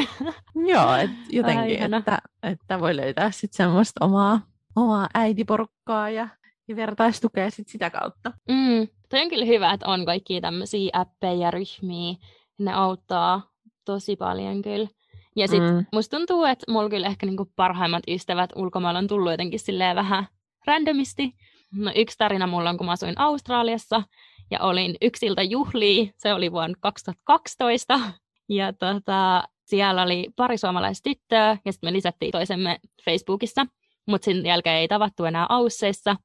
Joo, 0.68 0.94
et 0.94 1.10
jotenkin, 1.30 1.82
Ai, 1.82 1.98
että, 1.98 2.18
että 2.42 2.80
voi 2.80 2.96
löytää 2.96 3.30
sitten 3.30 3.56
semmoista 3.56 4.04
omaa, 4.04 4.40
omaa 4.76 5.08
äitiporukkaa 5.14 6.10
ja, 6.10 6.28
ja 6.68 6.76
vertaistukea 6.76 7.50
sit 7.50 7.68
sitä 7.68 7.90
kautta. 7.90 8.32
Mm, 8.48 8.88
toi 9.08 9.20
on 9.22 9.28
kyllä 9.28 9.44
hyvä, 9.44 9.72
että 9.72 9.86
on 9.86 10.04
kaikki 10.04 10.40
tämmöisiä 10.40 10.90
appeja 10.92 11.34
ja 11.34 11.50
ryhmiä. 11.50 12.14
Ne 12.58 12.72
auttaa 12.72 13.50
tosi 13.84 14.16
paljon 14.16 14.62
kyllä. 14.62 14.88
Ja 15.36 15.48
sitten 15.48 15.74
mm. 15.74 15.86
musta 15.92 16.16
tuntuu, 16.16 16.44
että 16.44 16.72
mulla 16.72 16.90
kyllä 16.90 17.06
ehkä 17.06 17.26
niinku 17.26 17.52
parhaimmat 17.56 18.02
ystävät 18.08 18.50
ulkomailla 18.56 18.98
on 18.98 19.06
tullut 19.06 19.30
jotenkin 19.30 19.60
silleen 19.60 19.96
vähän 19.96 20.26
randomisti. 20.66 21.34
No 21.74 21.92
yksi 21.94 22.18
tarina 22.18 22.46
mulla 22.46 22.70
on, 22.70 22.76
kun 22.76 22.86
mä 22.86 22.92
asuin 22.92 23.20
Australiassa 23.20 24.02
ja 24.50 24.60
olin 24.60 24.96
yksiltä 25.02 25.42
juhlia. 25.42 26.12
Se 26.16 26.34
oli 26.34 26.52
vuonna 26.52 26.76
2012. 26.80 28.00
Ja 28.48 28.72
tota, 28.72 29.42
siellä 29.64 30.02
oli 30.02 30.28
pari 30.36 30.58
suomalaista 30.58 31.10
tyttöä 31.10 31.58
ja 31.64 31.72
sitten 31.72 31.88
me 31.88 31.92
lisättiin 31.92 32.32
toisemme 32.32 32.78
Facebookissa, 33.04 33.66
mutta 34.06 34.24
sen 34.24 34.46
jälkeen 34.46 34.76
ei 34.76 34.88
tavattu 34.88 35.24
enää 35.24 35.46
Ausseissa. 35.48 36.16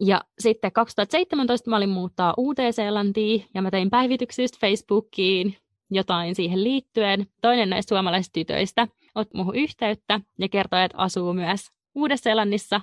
Ja 0.00 0.20
sitten 0.38 0.72
2017 0.72 1.70
mä 1.70 1.76
olin 1.76 1.88
muuttaa 1.88 2.34
Uuteen-Seelantiin 2.36 3.46
ja 3.54 3.62
mä 3.62 3.70
tein 3.70 3.90
päivityksiä 3.90 4.46
Facebookiin 4.60 5.56
jotain 5.90 6.34
siihen 6.34 6.64
liittyen. 6.64 7.26
Toinen 7.40 7.70
näistä 7.70 7.88
suomalaisista 7.88 8.32
tytöistä 8.32 8.88
otti 9.14 9.36
muuhun 9.36 9.56
yhteyttä 9.56 10.20
ja 10.38 10.48
kertoi, 10.48 10.82
että 10.82 10.98
asuu 10.98 11.32
myös 11.32 11.60
Uudessa-Seelannissa. 11.94 12.80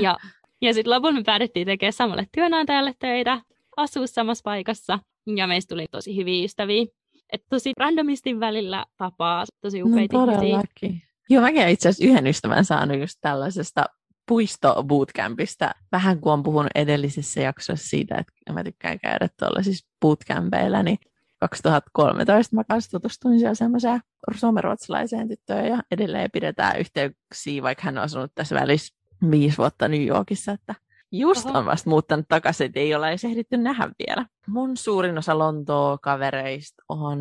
Ja, 0.00 0.16
ja 0.62 0.74
sitten 0.74 0.90
lopulta 0.90 1.16
me 1.16 1.22
päädyttiin 1.22 1.66
tekemään 1.66 1.92
samalle 1.92 2.26
työnantajalle 2.34 2.94
töitä, 2.98 3.40
asua 3.76 4.06
samassa 4.06 4.42
paikassa 4.44 4.98
ja 5.36 5.46
meistä 5.46 5.74
tuli 5.74 5.86
tosi 5.90 6.16
hyviä 6.16 6.44
ystäviä. 6.44 6.86
Että 7.32 7.46
tosi 7.50 7.72
randomistin 7.76 8.40
välillä 8.40 8.86
tapaa 8.96 9.44
tosi 9.60 9.80
no 9.80 9.86
upeita 9.86 10.26
no, 10.26 10.42
ihmisiä. 10.42 11.00
Joo, 11.30 11.42
mäkin 11.42 11.68
itse 11.68 11.88
asiassa 11.88 12.12
yhden 12.12 12.26
ystävän 12.26 12.64
saanut 12.64 12.98
just 12.98 13.18
tällaisesta 13.20 13.84
puisto 14.28 14.84
bootcampista. 14.84 15.70
Vähän 15.92 16.20
kuin 16.20 16.32
on 16.32 16.42
puhunut 16.42 16.70
edellisessä 16.74 17.40
jaksossa 17.40 17.88
siitä, 17.88 18.14
että 18.14 18.52
mä 18.52 18.64
tykkään 18.64 19.00
käydä 19.00 19.28
tuolla 19.38 19.62
siis 19.62 19.86
bootcampeilla, 20.00 20.82
niin 20.82 20.98
2013 21.40 22.56
mä 22.56 22.64
kanssa 22.64 22.90
tutustuin 22.90 23.38
siellä 23.38 23.54
semmoiseen 23.54 24.00
suomenruotsalaiseen 24.34 25.28
tyttöön 25.28 25.66
ja 25.66 25.82
edelleen 25.90 26.30
pidetään 26.30 26.80
yhteyksiä, 26.80 27.62
vaikka 27.62 27.84
hän 27.84 27.98
on 27.98 28.04
asunut 28.04 28.32
tässä 28.34 28.54
välissä 28.54 28.96
viisi 29.30 29.58
vuotta 29.58 29.88
New 29.88 30.06
Yorkissa, 30.06 30.52
että 30.52 30.74
Just 31.12 31.46
Oho. 31.46 31.58
on 31.58 31.66
vasta 31.66 31.90
muuttanut 31.90 32.26
takaisin, 32.28 32.64
että 32.64 32.80
ei 32.80 32.94
ole 32.94 33.08
edes 33.08 33.24
ehditty 33.24 33.56
nähdä 33.56 33.90
vielä. 33.98 34.26
Mun 34.46 34.76
suurin 34.76 35.18
osa 35.18 35.38
Lontoa-kavereista 35.38 36.82
on 36.88 37.20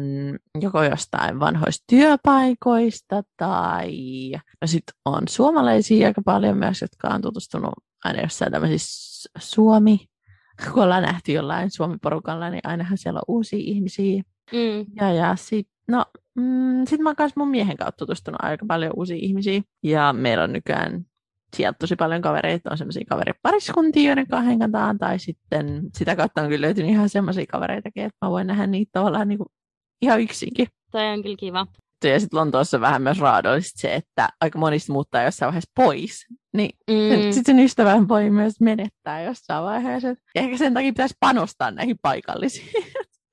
joko 0.62 0.84
jostain 0.84 1.40
vanhoista 1.40 1.84
työpaikoista 1.90 3.24
tai 3.38 3.92
no 4.62 4.68
sit 4.68 4.84
on 5.06 5.28
suomalaisia 5.30 6.08
aika 6.08 6.22
paljon 6.26 6.58
myös, 6.58 6.82
jotka 6.82 7.08
on 7.08 7.22
tutustunut 7.22 7.74
aina 8.04 8.22
jossain 8.22 8.52
tämmöisissä 8.52 9.30
Suomi, 9.40 10.00
kun 10.72 10.84
ollaan 10.84 11.04
nähty 11.04 11.32
jollain 11.32 11.72
Suomi-porukalla, 11.72 12.50
niin 12.50 12.62
ainahan 12.64 12.98
siellä 12.98 13.18
on 13.18 13.36
uusia 13.36 13.60
ihmisiä. 13.60 14.24
Mm. 14.52 14.86
Ja, 14.96 15.14
ja 15.14 15.36
sit, 15.36 15.68
no, 15.88 16.06
mm, 16.36 16.86
sit 16.88 17.02
mä 17.02 17.10
oon 17.10 17.16
kanssa 17.16 17.40
mun 17.40 17.50
miehen 17.50 17.78
kautta 17.78 17.98
tutustunut 17.98 18.40
aika 18.44 18.66
paljon 18.66 18.94
uusia 18.96 19.18
ihmisiä. 19.20 19.62
Ja 19.84 20.14
meillä 20.14 20.44
on 20.44 20.54
nykyään 20.54 21.06
sieltä 21.56 21.78
tosi 21.80 21.96
paljon 21.96 22.22
kavereita, 22.22 22.72
on 22.72 22.78
semmoisia 22.78 23.06
kaveripariskuntia, 23.10 24.10
joiden 24.10 24.28
kanssa 24.28 24.50
hengataan, 24.50 24.98
tai 24.98 25.20
sitten 25.20 25.82
sitä 25.98 26.16
kautta 26.16 26.42
on 26.42 26.50
kyllä 26.50 26.66
löytynyt 26.66 26.92
ihan 26.92 27.10
semmoisia 27.10 27.46
kavereitakin, 27.52 28.04
että 28.04 28.18
mä 28.26 28.30
voin 28.30 28.48
nähdä 28.48 28.68
niitä 28.68 28.90
tavallaan 28.94 29.28
niin 29.28 29.38
kuin 29.38 29.50
ihan 30.02 30.22
yksinkin. 30.22 30.68
Toi 30.92 31.08
on 31.08 31.22
kyllä 31.22 31.38
kiva. 31.40 31.68
Ja 32.04 32.20
sitten 32.20 32.40
Lontoossa 32.40 32.78
on 32.78 32.82
vähän 32.82 33.02
myös 33.02 33.20
raadollista 33.20 33.82
se, 33.82 33.96
että 33.96 34.30
aika 34.42 34.60
monista 34.60 34.94
muuttaa 34.94 35.24
jossain 35.24 35.48
vaiheessa 35.48 35.72
pois. 35.76 36.26
Niin 36.54 36.70
mm. 36.90 37.32
sitten 37.32 37.56
sen 37.56 37.66
ystävän 37.66 38.08
voi 38.08 38.30
myös 38.30 38.62
menettää 38.62 39.22
jossain 39.24 39.64
vaiheessa. 39.64 40.08
Ja 40.08 40.42
ehkä 40.42 40.58
sen 40.58 40.74
takia 40.74 40.92
pitäisi 40.92 41.16
panostaa 41.20 41.72
näihin 41.72 41.98
paikallisiin. 42.02 42.84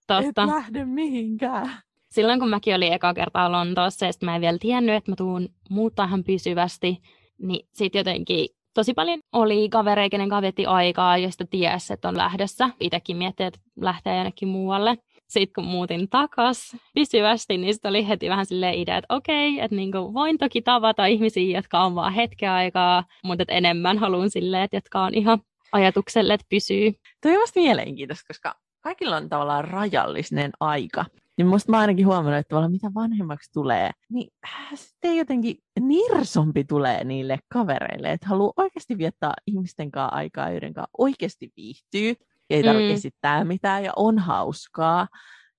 Totta. 0.06 0.42
Et 0.42 0.49
lähde 0.49 0.85
mihinkään. 0.85 1.70
Silloin 2.11 2.40
kun 2.40 2.49
mäkin 2.49 2.75
olin 2.75 2.92
eka 2.92 3.14
kertaa 3.14 3.52
Lontoossa, 3.52 4.06
ja 4.06 4.12
mä 4.25 4.35
en 4.35 4.40
vielä 4.40 4.58
tiennyt, 4.58 4.94
että 4.94 5.11
mä 5.11 5.16
tuun 5.16 5.49
muuttaa 5.70 6.06
ihan 6.06 6.25
pysyvästi, 6.25 7.02
niin 7.38 7.69
sitten 7.73 8.00
jotenkin 8.00 8.49
tosi 8.75 8.95
paljon 8.95 9.21
oli 9.33 9.69
kavereita, 9.69 10.11
kenen 10.11 10.28
kavetti 10.28 10.66
aikaa, 10.66 11.19
josta 11.19 11.47
tiesi, 11.47 11.93
että 11.93 12.09
on 12.09 12.16
lähdössä. 12.16 12.71
Itsekin 12.81 13.16
miettii, 13.16 13.47
että 13.47 13.61
lähtee 13.81 14.16
jonnekin 14.16 14.49
muualle. 14.49 14.97
Sitten 15.28 15.52
kun 15.55 15.64
muutin 15.64 16.09
takas 16.09 16.76
pysyvästi, 16.95 17.59
niin 17.59 17.75
sitten 17.75 17.88
oli 17.88 18.09
heti 18.09 18.28
vähän 18.28 18.47
silleen 18.47 18.75
idea, 18.75 18.97
että 18.97 19.14
okei, 19.14 19.61
että 19.61 19.76
niinku 19.76 20.14
voin 20.14 20.38
toki 20.38 20.62
tavata 20.62 21.07
ihmisiä, 21.07 21.59
jotka 21.59 21.85
on 21.85 21.95
vaan 21.95 22.12
hetken 22.12 22.50
aikaa, 22.50 23.05
mutta 23.25 23.43
että 23.43 23.55
enemmän 23.55 23.99
haluan 23.99 24.31
silleen, 24.31 24.62
että 24.62 24.76
jotka 24.76 25.02
on 25.02 25.14
ihan 25.14 25.38
ajatukselle, 25.73 26.35
että 26.35 26.47
pysyy. 26.50 26.93
Tuo 27.23 27.33
mielenkiintoista, 27.55 28.26
koska 28.26 28.55
kaikilla 28.81 29.16
on 29.16 29.28
tavallaan 29.28 29.64
rajallinen 29.64 30.50
aika. 30.61 31.05
Niin 31.38 31.47
musta 31.47 31.73
mä 31.73 31.78
ainakin 31.78 32.07
huomannut, 32.07 32.38
että 32.38 32.49
tavallaan 32.49 32.73
mitä 32.73 32.90
vanhemmaksi 32.95 33.52
tulee, 33.52 33.90
niin 34.11 34.28
äh, 34.45 34.69
sitten 34.75 35.16
jotenkin 35.16 35.57
nirsompi 35.81 36.64
tulee 36.64 37.05
niille 37.05 37.38
kavereille, 37.52 38.12
että 38.12 38.28
haluaa 38.28 38.52
oikeasti 38.57 38.99
viettää 38.99 39.35
ihmisten 39.47 39.90
kanssa 39.90 40.16
aikaa, 40.16 40.50
joiden 40.50 40.75
kanssa 40.75 40.90
oikeasti 40.99 41.52
viihtyy, 41.57 42.14
ei 42.50 42.62
tarvitse 42.62 42.88
mm. 42.88 42.95
esittää 42.95 43.45
mitään 43.45 43.85
ja 43.85 43.93
on 43.97 44.19
hauskaa. 44.19 45.09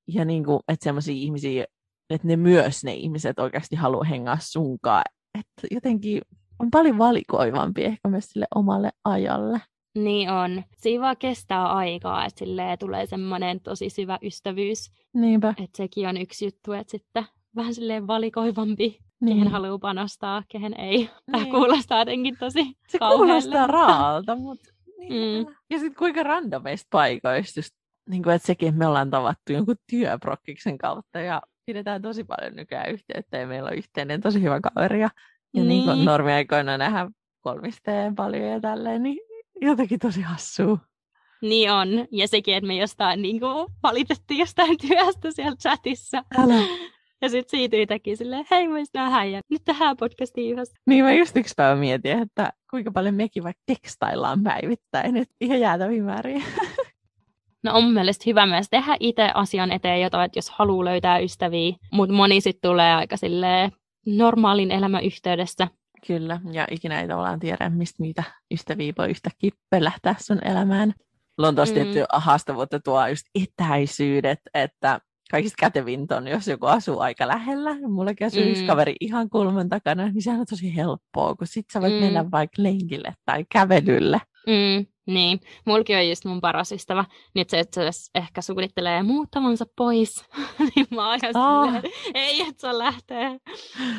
Ja 0.08 0.26
niin 0.26 0.46
kuin, 0.46 0.60
että 0.68 0.84
semmoisia 0.84 1.16
ihmisiä, 1.16 1.66
että 2.10 2.28
ne 2.28 2.36
myös 2.36 2.84
ne 2.84 2.94
ihmiset 2.94 3.40
oikeasti 3.40 3.76
haluaa 3.76 4.04
hengaa 4.04 4.38
sunkaan. 4.42 5.04
Että 5.40 5.68
jotenkin 5.72 6.22
on 6.60 6.72
paljon 6.72 6.98
valikoivampi 6.98 7.84
ehkä 7.84 8.10
myös 8.10 8.26
sille 8.26 8.46
omalle 8.56 8.90
ajalle. 9.04 9.62
Niin 10.04 10.30
on. 10.30 10.64
Siinä 10.78 11.02
vaan 11.02 11.18
kestää 11.18 11.68
aikaa, 11.68 12.26
että 12.26 12.40
silleen 12.40 12.80
tulee 12.80 13.06
semmoinen 13.06 13.60
tosi 13.60 13.90
syvä 13.90 14.18
ystävyys. 14.24 14.92
Niinpä. 15.14 15.50
Että 15.50 15.78
sekin 15.78 16.08
on 16.08 16.18
yksi 16.18 16.46
juttu, 16.46 16.74
että 16.74 16.92
sitten 16.92 17.26
vähän 17.56 17.74
silleen 17.74 18.08
valikoivampi, 18.08 19.00
niin. 19.22 19.38
kehen 19.38 19.52
haluaa 19.52 19.80
panostaa, 19.80 20.44
kehen 20.50 20.80
ei. 20.80 20.98
Niin. 20.98 21.10
Tämä 21.32 21.46
kuulostaa 21.46 22.00
jotenkin 22.00 22.38
tosi 22.38 22.78
Se 22.88 23.00
kauhealle. 23.00 23.26
kuulostaa 23.26 23.68
raalta, 23.68 24.36
mutta 24.36 24.72
Niin. 25.00 25.48
Mm. 25.48 25.56
Ja 25.70 25.80
sitten 25.80 25.96
kuinka 26.00 26.24
randomeista 26.24 26.88
paikoista, 26.92 27.60
just, 27.60 27.72
niin 28.10 28.24
kuin, 28.24 28.36
että 28.36 28.46
sekin, 28.46 28.70
että 28.70 28.80
me 28.80 28.88
ollaan 28.88 29.10
tavattu 29.10 29.54
jonkun 29.54 29.76
työprokkiksen 29.90 30.78
kautta 30.78 31.20
ja 31.20 31.42
pidetään 31.66 32.02
tosi 32.02 32.24
paljon 32.24 32.56
nykyään 32.56 32.92
yhteyttä 32.92 33.38
ja 33.38 33.48
meillä 33.48 33.70
on 33.70 33.76
yhteinen 33.78 34.22
tosi 34.22 34.42
hyvä 34.42 34.60
kaveri 34.60 35.02
ja, 35.02 35.10
ja 35.54 35.64
niin. 35.64 35.86
niin 35.88 36.06
normiaikoina 36.06 36.78
nähdään 36.78 37.12
kolmisteen 37.42 38.16
paljon 38.16 38.44
ja 38.44 38.60
tälleen, 38.60 39.04
niin 39.04 39.18
jotenkin 39.62 40.00
tosi 40.00 40.22
hassua. 40.22 40.78
Niin 41.42 41.72
on. 41.72 41.88
Ja 42.12 42.28
sekin, 42.28 42.56
että 42.56 42.68
me 42.68 42.76
jostain 42.76 43.22
niin 43.22 43.40
kuin, 43.40 43.68
valitettiin 43.84 44.38
jostain 44.38 44.78
työstä 44.88 45.32
siellä 45.32 45.56
chatissa. 45.56 46.24
Älä. 46.38 46.54
Ja 47.22 47.30
sitten 47.30 47.60
siitä 47.60 47.78
yhtäkkiä 47.78 48.16
silleen, 48.16 48.46
hei 48.52 48.70
vois 48.70 48.90
nähdä 48.94 49.24
ja 49.24 49.42
nyt 49.50 49.62
tehdään 49.66 49.98
podcastia 49.98 50.54
yhdessä. 50.54 50.76
Niin 50.86 51.04
mä 51.04 51.14
just 51.14 51.38
yksi 51.38 51.54
päivä 51.58 51.76
mietin, 51.76 52.20
että 52.22 52.54
kuinka 52.70 52.92
paljon 52.92 53.16
mekin 53.16 53.44
vaikka 53.44 53.64
tekstaillaan 53.66 54.44
päivittäin, 54.44 55.18
että 55.18 55.36
ihan 55.42 55.60
jäätäviä 55.60 56.04
määriä. 56.04 56.42
No 57.64 57.74
on 57.74 57.84
mun 57.84 57.94
mielestä 57.94 58.24
hyvä 58.26 58.46
myös 58.46 58.68
tehdä 58.70 58.98
itse 59.00 59.32
asian 59.34 59.72
eteen 59.72 60.02
jotain, 60.02 60.26
että 60.26 60.38
jos 60.38 60.50
haluaa 60.50 60.86
löytää 60.86 61.20
ystäviä, 61.20 61.76
mutta 61.92 62.16
moni 62.16 62.42
sitten 62.42 62.70
tulee 62.70 62.94
aika 62.94 63.18
silleen 63.18 63.72
normaalin 64.06 64.72
elämän 64.72 65.04
yhteydessä. 65.04 65.68
Kyllä, 66.08 66.40
ja 66.52 66.68
ikinä 66.72 67.02
ei 67.02 67.08
tavallaan 67.08 67.40
tiedä, 67.40 67.70
mistä 67.70 68.04
niitä 68.04 68.24
ystäviä 68.54 68.94
voi 68.98 69.10
yhtäkkiä 69.10 69.52
pölähtää 69.70 70.16
sun 70.20 70.46
elämään. 70.46 70.94
Lontoossa 71.38 71.76
mm. 71.76 71.82
tietty 71.82 72.06
haastavuutta 72.14 72.80
tuo 72.80 73.08
just 73.08 73.26
etäisyydet, 73.36 74.40
että 74.54 75.00
kaikista 75.32 75.56
kätevintä 75.60 76.18
on, 76.18 76.28
jos 76.28 76.48
joku 76.48 76.66
asuu 76.66 77.00
aika 77.00 77.28
lähellä. 77.28 77.76
Mullakin 77.88 78.28
asuu 78.28 78.44
mm. 78.44 78.48
yksi 78.48 78.66
kaveri 78.66 78.96
ihan 79.02 79.30
kulman 79.30 79.70
takana, 79.70 80.08
niin 80.10 80.22
sehän 80.22 80.40
on 80.40 80.46
tosi 80.50 80.76
helppoa, 80.76 81.36
kun 81.36 81.48
sit 81.48 81.66
sä 81.74 81.82
voit 81.82 81.94
mm. 81.94 82.00
mennä 82.00 82.32
vaikka 82.32 82.64
lenkille 82.64 83.14
tai 83.26 83.46
kävelylle. 83.52 84.22
Mm, 84.48 84.86
niin, 85.08 85.40
mullakin 85.66 85.98
on 85.98 86.10
just 86.10 86.26
mun 86.26 86.42
paras 86.42 86.72
ystävä. 86.72 87.06
Nyt 87.36 87.50
se, 87.50 87.60
että 87.60 87.92
se 87.92 88.10
ehkä 88.16 88.42
suunnittelee 88.42 89.04
muuttavansa 89.04 89.66
pois. 89.78 90.26
niin 90.76 90.88
mä 90.90 91.14
oh. 91.14 91.74
ei, 92.14 92.42
että 92.42 92.62
se 92.62 92.78
lähtee. 92.78 93.38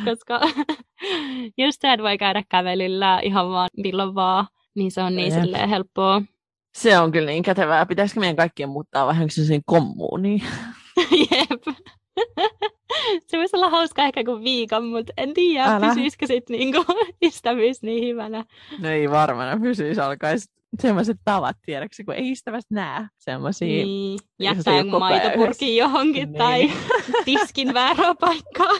Koska 0.04 0.40
just 1.64 1.80
se, 1.80 1.92
että 1.92 2.02
voi 2.02 2.18
käydä 2.18 2.42
kävelyllä 2.48 3.20
ihan 3.20 3.50
vaan 3.50 3.68
milloin 3.76 4.14
vaan, 4.14 4.46
niin 4.74 4.90
se 4.90 5.02
on 5.02 5.16
niin 5.16 5.32
silleen 5.32 5.68
helppoa. 5.68 6.22
Se 6.74 6.98
on 6.98 7.12
kyllä 7.12 7.30
niin 7.30 7.42
kätevää. 7.42 7.86
Pitäisikö 7.86 8.20
meidän 8.20 8.36
kaikkien 8.36 8.68
muuttaa 8.68 9.06
vähän 9.06 9.30
sellaiseen 9.30 9.62
kommuuniin? 9.66 10.42
Jep. 11.30 11.76
Se 13.26 13.38
voisi 13.38 13.56
olla 13.56 13.70
hauska 13.70 14.04
ehkä 14.04 14.24
kuin 14.24 14.44
viikon, 14.44 14.84
mutta 14.84 15.12
en 15.16 15.34
tiedä, 15.34 15.64
Älä. 15.64 15.88
pysyisikö 15.88 16.26
sitten 16.26 16.58
niinku 16.58 16.84
ystävyys 17.22 17.82
niin 17.82 18.08
hyvänä. 18.08 18.44
No 18.78 18.88
ei 18.88 19.10
varmana 19.10 19.60
pysyisi, 19.60 20.00
alkaisi 20.00 20.57
semmoiset 20.80 21.16
tavat, 21.24 21.56
tiedätkö, 21.66 22.04
kun 22.04 22.14
ei 22.14 22.32
ystävästä 22.32 22.74
näe 22.74 23.06
semmoisia. 23.18 23.84
Niin, 23.84 24.18
jättää 24.40 24.84
maitopurkin 24.84 25.76
johonkin 25.76 26.28
niin. 26.32 26.38
tai 26.38 26.70
tiskin 27.24 27.74
väärää 27.74 28.14
paikkaa. 28.14 28.72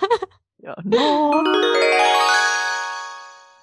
Joo, 0.63 0.75
no. 0.85 1.43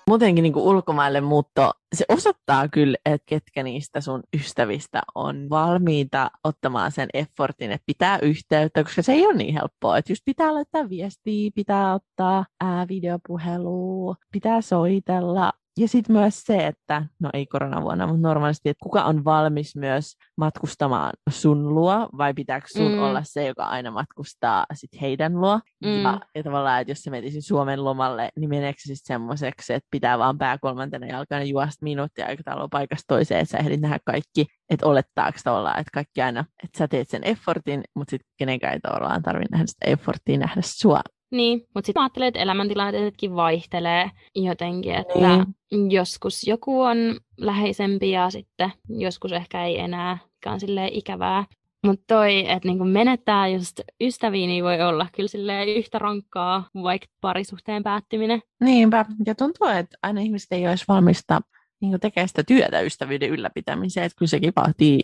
Muutenkin 0.09 0.43
niin 0.43 0.53
kuin 0.53 0.65
ulkomaille 0.65 1.21
muutto, 1.21 1.71
se 1.95 2.05
osoittaa 2.09 2.67
kyllä, 2.67 2.97
että 3.05 3.23
ketkä 3.25 3.63
niistä 3.63 4.01
sun 4.01 4.23
ystävistä 4.35 5.01
on 5.15 5.49
valmiita 5.49 6.31
ottamaan 6.43 6.91
sen 6.91 7.09
effortin, 7.13 7.71
että 7.71 7.85
pitää 7.85 8.19
yhteyttä, 8.21 8.83
koska 8.83 9.01
se 9.01 9.13
ei 9.13 9.25
ole 9.25 9.33
niin 9.33 9.53
helppoa. 9.53 9.97
Että 9.97 10.11
just 10.11 10.21
pitää 10.25 10.53
laittaa 10.53 10.89
viestiä, 10.89 11.51
pitää 11.55 11.93
ottaa 11.93 12.45
ää, 12.63 12.87
videopuhelua, 12.87 14.15
pitää 14.31 14.61
soitella, 14.61 15.51
ja 15.77 15.87
sitten 15.87 16.15
myös 16.15 16.43
se, 16.43 16.67
että, 16.67 17.05
no 17.19 17.29
ei 17.33 17.45
koronavuonna, 17.45 18.07
mutta 18.07 18.27
normaalisti, 18.27 18.69
että 18.69 18.83
kuka 18.83 19.03
on 19.03 19.25
valmis 19.25 19.75
myös 19.75 20.15
matkustamaan 20.37 21.11
sun 21.29 21.75
luo, 21.75 22.09
vai 22.17 22.33
pitääkö 22.33 22.67
sun 22.67 22.91
mm. 22.91 22.99
olla 22.99 23.21
se, 23.23 23.45
joka 23.45 23.63
aina 23.63 23.91
matkustaa 23.91 24.65
sit 24.73 25.01
heidän 25.01 25.41
luo. 25.41 25.59
Mm. 25.83 26.01
Ja, 26.01 26.19
ja 26.35 26.43
tavallaan, 26.43 26.81
että 26.81 26.91
jos 26.91 26.99
sä 26.99 27.11
menisin 27.11 27.41
Suomen 27.41 27.83
lomalle, 27.83 28.29
niin 28.39 28.49
meneekö 28.49 28.79
se 28.79 28.95
sitten 28.95 29.13
semmoiseksi, 29.13 29.73
että 29.73 29.87
pitää 29.91 30.19
vaan 30.19 30.37
pää 30.37 30.57
kolmantena 30.57 31.07
jalkana 31.07 31.43
juosta 31.43 31.83
minuuttia 31.83 32.25
aikataulua 32.25 32.67
paikasta 32.71 33.07
toiseen, 33.07 33.41
että 33.41 33.51
sä 33.51 33.57
ehdit 33.57 33.81
nähdä 33.81 33.99
kaikki, 34.05 34.45
että 34.69 34.85
olettaako 34.85 35.37
tavallaan, 35.43 35.79
että 35.79 35.91
kaikki 35.93 36.21
aina, 36.21 36.45
että 36.63 36.77
sä 36.77 36.87
teet 36.87 37.09
sen 37.09 37.23
effortin, 37.23 37.83
mutta 37.95 38.11
sitten 38.11 38.29
kenenkään 38.37 38.73
ei 38.73 38.79
tavallaan 38.79 39.23
tarvitse 39.23 39.51
nähdä 39.51 39.65
sitä 39.67 39.91
efforttia 39.91 40.37
nähdä 40.37 40.61
sua. 40.63 41.01
Niin, 41.31 41.59
mutta 41.75 41.85
sitten 41.85 42.03
ajattelen, 42.03 42.27
että 42.27 42.39
elämäntilanteetkin 42.39 43.35
vaihtelee 43.35 44.11
jotenkin, 44.35 44.95
että 44.95 45.13
niin. 45.71 45.91
joskus 45.91 46.47
joku 46.47 46.81
on 46.81 46.97
läheisempi 47.37 48.11
ja 48.11 48.29
sitten 48.29 48.71
joskus 48.89 49.31
ehkä 49.31 49.65
ei 49.65 49.79
enää, 49.79 50.17
mikä 50.33 50.51
on 50.51 50.59
silleen 50.59 50.93
ikävää. 50.93 51.45
Mutta 51.85 52.03
toi, 52.07 52.51
että 52.51 52.67
niinku 52.67 52.85
menettää 52.85 53.47
just 53.47 53.79
ystäviä, 54.01 54.47
niin 54.47 54.63
voi 54.63 54.81
olla 54.81 55.07
kyllä 55.15 55.27
silleen 55.27 55.67
yhtä 55.67 55.99
rankkaa, 55.99 56.69
vaikka 56.83 57.07
parisuhteen 57.21 57.83
päättyminen. 57.83 58.41
Niinpä, 58.61 59.05
ja 59.25 59.35
tuntuu, 59.35 59.67
että 59.67 59.97
aina 60.01 60.21
ihmiset 60.21 60.51
ei 60.51 60.67
olisi 60.67 60.85
valmista 60.87 61.41
niin 61.81 61.99
tekemään 61.99 62.27
sitä 62.27 62.43
työtä 62.43 62.81
ystävyyden 62.81 63.29
ylläpitämiseen, 63.29 64.05
että 64.05 64.15
kyllä 64.17 64.29
sekin 64.29 64.53
vaatii 64.55 64.99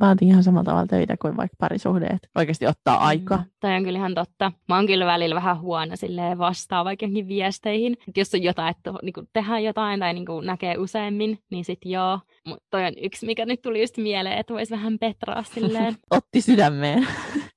vaatii 0.00 0.28
ihan 0.28 0.42
samalla 0.42 0.64
tavalla 0.64 0.86
töitä 0.86 1.16
kuin 1.22 1.36
vaikka 1.36 1.56
parisuhde, 1.60 2.18
oikeasti 2.34 2.66
ottaa 2.66 2.98
mm, 2.98 3.06
aikaa. 3.06 3.38
Mm, 3.38 3.44
toi 3.60 3.74
on 3.74 3.84
kyllä 3.84 3.98
ihan 3.98 4.14
totta. 4.14 4.52
Mä 4.68 4.76
oon 4.76 4.86
kyllä 4.86 5.06
välillä 5.06 5.34
vähän 5.34 5.60
huono 5.60 5.96
silleen 5.96 6.38
vastaa 6.38 6.84
vaikka 6.84 7.06
viesteihin. 7.28 7.92
Että 8.08 8.20
jos 8.20 8.34
on 8.34 8.42
jotain, 8.42 8.70
että 8.70 8.92
niin 9.02 9.28
tehdään 9.32 9.64
jotain 9.64 10.00
tai 10.00 10.14
niin 10.14 10.26
näkee 10.42 10.78
useammin, 10.78 11.38
niin 11.50 11.64
sit 11.64 11.78
joo. 11.84 12.20
Mutta 12.46 12.64
toi 12.70 12.84
on 12.84 12.92
yksi, 13.02 13.26
mikä 13.26 13.46
nyt 13.46 13.62
tuli 13.62 13.80
just 13.80 13.96
mieleen, 13.96 14.38
että 14.38 14.54
voisi 14.54 14.74
vähän 14.74 14.98
petraa 14.98 15.42
silleen. 15.42 15.96
Otti 16.10 16.40
sydämeen. 16.40 17.06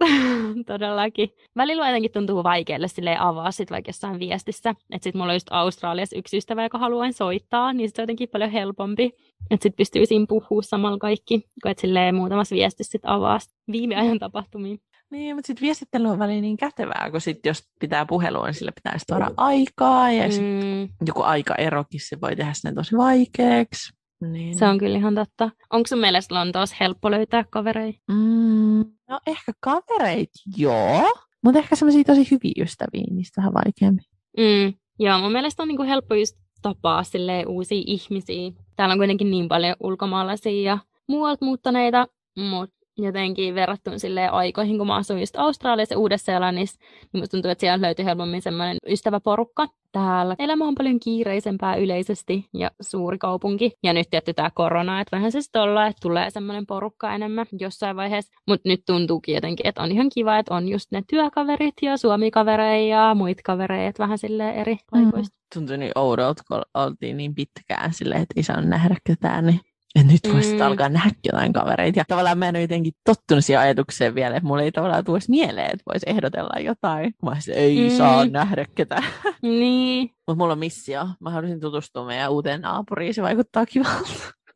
Todellakin. 0.68 1.30
Välillä 1.58 1.88
jotenkin 1.88 2.12
tuntuu 2.12 2.44
vaikealle 2.44 2.88
silleen 2.88 3.22
avaa 3.22 3.52
sit 3.52 3.72
vaikka 3.72 3.90
jossain 3.90 4.20
viestissä. 4.20 4.70
Että 4.70 5.04
sit 5.04 5.16
mulla 5.16 5.32
on 5.32 5.36
just 5.36 5.48
Australiassa 5.52 6.18
yksi 6.18 6.38
ystävä, 6.38 6.64
joka 6.64 6.78
haluaa 6.78 7.12
soittaa, 7.12 7.74
niin 7.74 7.90
se 7.90 8.02
on 8.02 8.04
jotenkin 8.04 8.30
paljon 8.30 8.52
helpompi. 8.52 9.12
Että 9.52 9.64
sit 9.64 9.76
pystyy 9.76 10.06
siinä 10.06 10.26
puhua 10.30 10.62
samalla 10.62 10.98
kaikki, 10.98 11.40
kun 11.64 11.72
et 11.72 11.80
silleen 11.80 12.16
muutamassa 12.30 12.56
viestissä 12.56 12.92
sit 12.92 13.02
avaa 13.04 13.40
viime 13.72 13.96
ajan 13.96 14.20
tapahtumia. 14.20 14.78
Niin, 15.12 15.36
mutta 15.36 15.48
sitten 15.48 15.66
viestittely 15.66 16.08
on 16.08 16.20
väliin 16.20 16.42
niin 16.42 16.58
kätevää, 16.58 17.12
kun 17.12 17.22
sit 17.22 17.46
jos 17.46 17.64
pitää 17.80 18.06
puhelua, 18.06 18.46
niin 18.46 18.54
sille 18.54 18.72
pitää 18.72 18.98
tuoda 19.08 19.32
aikaa, 19.38 20.12
ja 20.12 20.28
mm. 20.28 20.90
joku 21.08 21.22
aikaerokin 21.22 22.00
se 22.04 22.22
voi 22.22 22.36
tehdä 22.36 22.54
sen 22.56 22.76
tosi 22.76 22.98
vaikeaksi. 22.98 23.94
Niin. 24.22 24.58
Se 24.58 24.68
on 24.68 24.78
kyllä 24.78 24.98
ihan 24.98 25.16
totta. 25.16 25.50
Onko 25.70 25.88
sun 25.88 26.00
mielestä 26.00 26.36
Lontoossa 26.36 26.76
helppo 26.80 27.12
löytää 27.12 27.46
kavereita? 27.50 28.00
Mm, 28.12 28.86
no 29.10 29.20
ehkä 29.28 29.52
kavereit, 29.60 30.30
joo. 30.58 31.12
Mutta 31.44 31.60
ehkä 31.60 31.76
semmoisia 31.76 32.04
tosi 32.04 32.28
hyviä 32.32 32.64
ystäviä, 32.64 33.04
niistä 33.12 33.42
vähän 33.42 33.54
vaikeammin. 33.54 34.04
Mm, 34.38 34.74
joo, 35.00 35.20
mun 35.20 35.32
mielestä 35.32 35.64
on 35.64 35.68
niinku 35.68 35.84
helppo 35.84 36.16
just 36.16 36.38
tapaa 36.62 37.04
uusia 37.48 37.84
ihmisiä. 37.86 38.52
Täällä 38.76 38.94
on 38.94 39.00
kuitenkin 39.00 39.32
niin 39.32 39.48
paljon 39.48 39.76
ulkomaalaisia 39.80 40.72
ja 40.72 40.78
muualta 41.08 41.46
muuttaneita, 41.46 42.08
mutta 42.40 42.80
jotenkin 42.98 43.56
verrattuna 43.56 43.98
sille 43.98 44.28
aikoihin, 44.28 44.78
kun 44.78 44.88
mä 44.88 44.96
asuin 44.96 45.20
just 45.20 45.36
Australiassa 45.38 45.96
ja 45.96 46.00
Uudessa-Seelannissa, 46.00 46.80
niin 47.14 47.22
musta 47.22 47.32
tuntuu, 47.32 47.52
että 47.52 47.60
siellä 47.60 47.86
löytyi 47.86 48.06
helpommin 48.06 48.42
semmoinen 48.42 48.78
ystäväporukka. 48.88 49.68
Täällä 49.92 50.36
elämä 50.40 50.68
on 50.68 50.76
paljon 50.76 51.00
kiireisempää 51.00 51.76
yleisesti 51.76 52.46
ja 52.54 52.72
suuri 52.82 53.18
kaupunki. 53.18 53.72
Ja 53.84 53.94
nyt 53.94 54.08
tietty 54.10 54.34
tämä 54.34 54.52
korona, 54.54 55.02
että 55.02 55.18
vähän 55.18 55.32
se 55.32 55.42
sitten 55.42 55.62
olla, 55.62 55.88
että 55.88 56.00
tulee 56.02 56.30
semmoinen 56.30 56.66
porukka 56.66 57.14
enemmän 57.16 57.46
jossain 57.60 57.96
vaiheessa. 57.96 58.32
Mutta 58.48 58.70
nyt 58.70 58.82
tuntuukin 58.86 59.36
jotenkin, 59.36 59.68
että 59.68 59.84
on 59.84 59.92
ihan 59.92 60.10
kiva, 60.14 60.38
että 60.38 60.54
on 60.56 60.68
just 60.68 60.92
ne 60.92 61.04
työkaverit 61.10 61.74
ja 61.82 61.98
suomikavereja 61.98 62.98
ja 62.98 63.16
muita 63.16 63.42
kavereita 63.46 64.04
vähän 64.04 64.18
sille 64.18 64.50
eri 64.50 64.74
mm. 64.74 64.80
paikoista. 64.92 65.36
Mm. 65.36 65.40
Tuntui 65.54 65.78
niin 65.78 65.92
oudolta, 65.96 66.44
kun 66.48 66.62
oltiin 66.74 67.18
niin 67.18 67.36
pitkään 67.36 67.94
silleen, 67.94 68.22
että 68.22 68.34
ei 68.38 68.44
saanut 68.44 68.70
nähdä 68.70 68.96
ketään, 69.04 69.46
niin 69.46 69.60
ja 69.96 70.04
nyt 70.04 70.34
voisi 70.34 70.56
mm. 70.56 70.62
alkaa 70.62 70.90
nähdä 70.90 71.12
jotain 71.26 71.54
kavereita. 71.54 72.00
Ja 72.00 72.06
tavallaan 72.08 72.38
mä 72.38 72.48
en 72.48 72.56
ole 72.56 72.62
jotenkin 72.62 72.94
tottunut 73.06 73.46
siihen 73.46 73.62
ajatukseen 73.62 74.16
vielä, 74.16 74.36
että 74.36 74.48
mulla 74.48 74.62
ei 74.62 74.72
tavallaan 74.72 75.04
tuoisi 75.04 75.30
mieleen, 75.30 75.66
että 75.66 75.84
voisi 75.86 76.06
ehdotella 76.10 76.60
jotain. 76.60 77.14
Mä 77.24 77.32
olisin, 77.32 77.54
ei 77.54 77.90
mm. 77.90 77.98
saa 77.98 78.26
nähdä 78.26 78.66
ketään. 78.76 79.04
Niin. 79.42 80.10
Mutta 80.28 80.44
mulla 80.44 80.54
on 80.54 80.60
missio. 80.60 81.08
Mä 81.20 81.30
haluaisin 81.30 81.60
tutustua 81.60 82.06
meidän 82.06 82.32
uuteen 82.32 82.62
naapuriin. 82.62 83.14
Se 83.14 83.22
vaikuttaa 83.22 83.66
kivalta. 83.66 84.10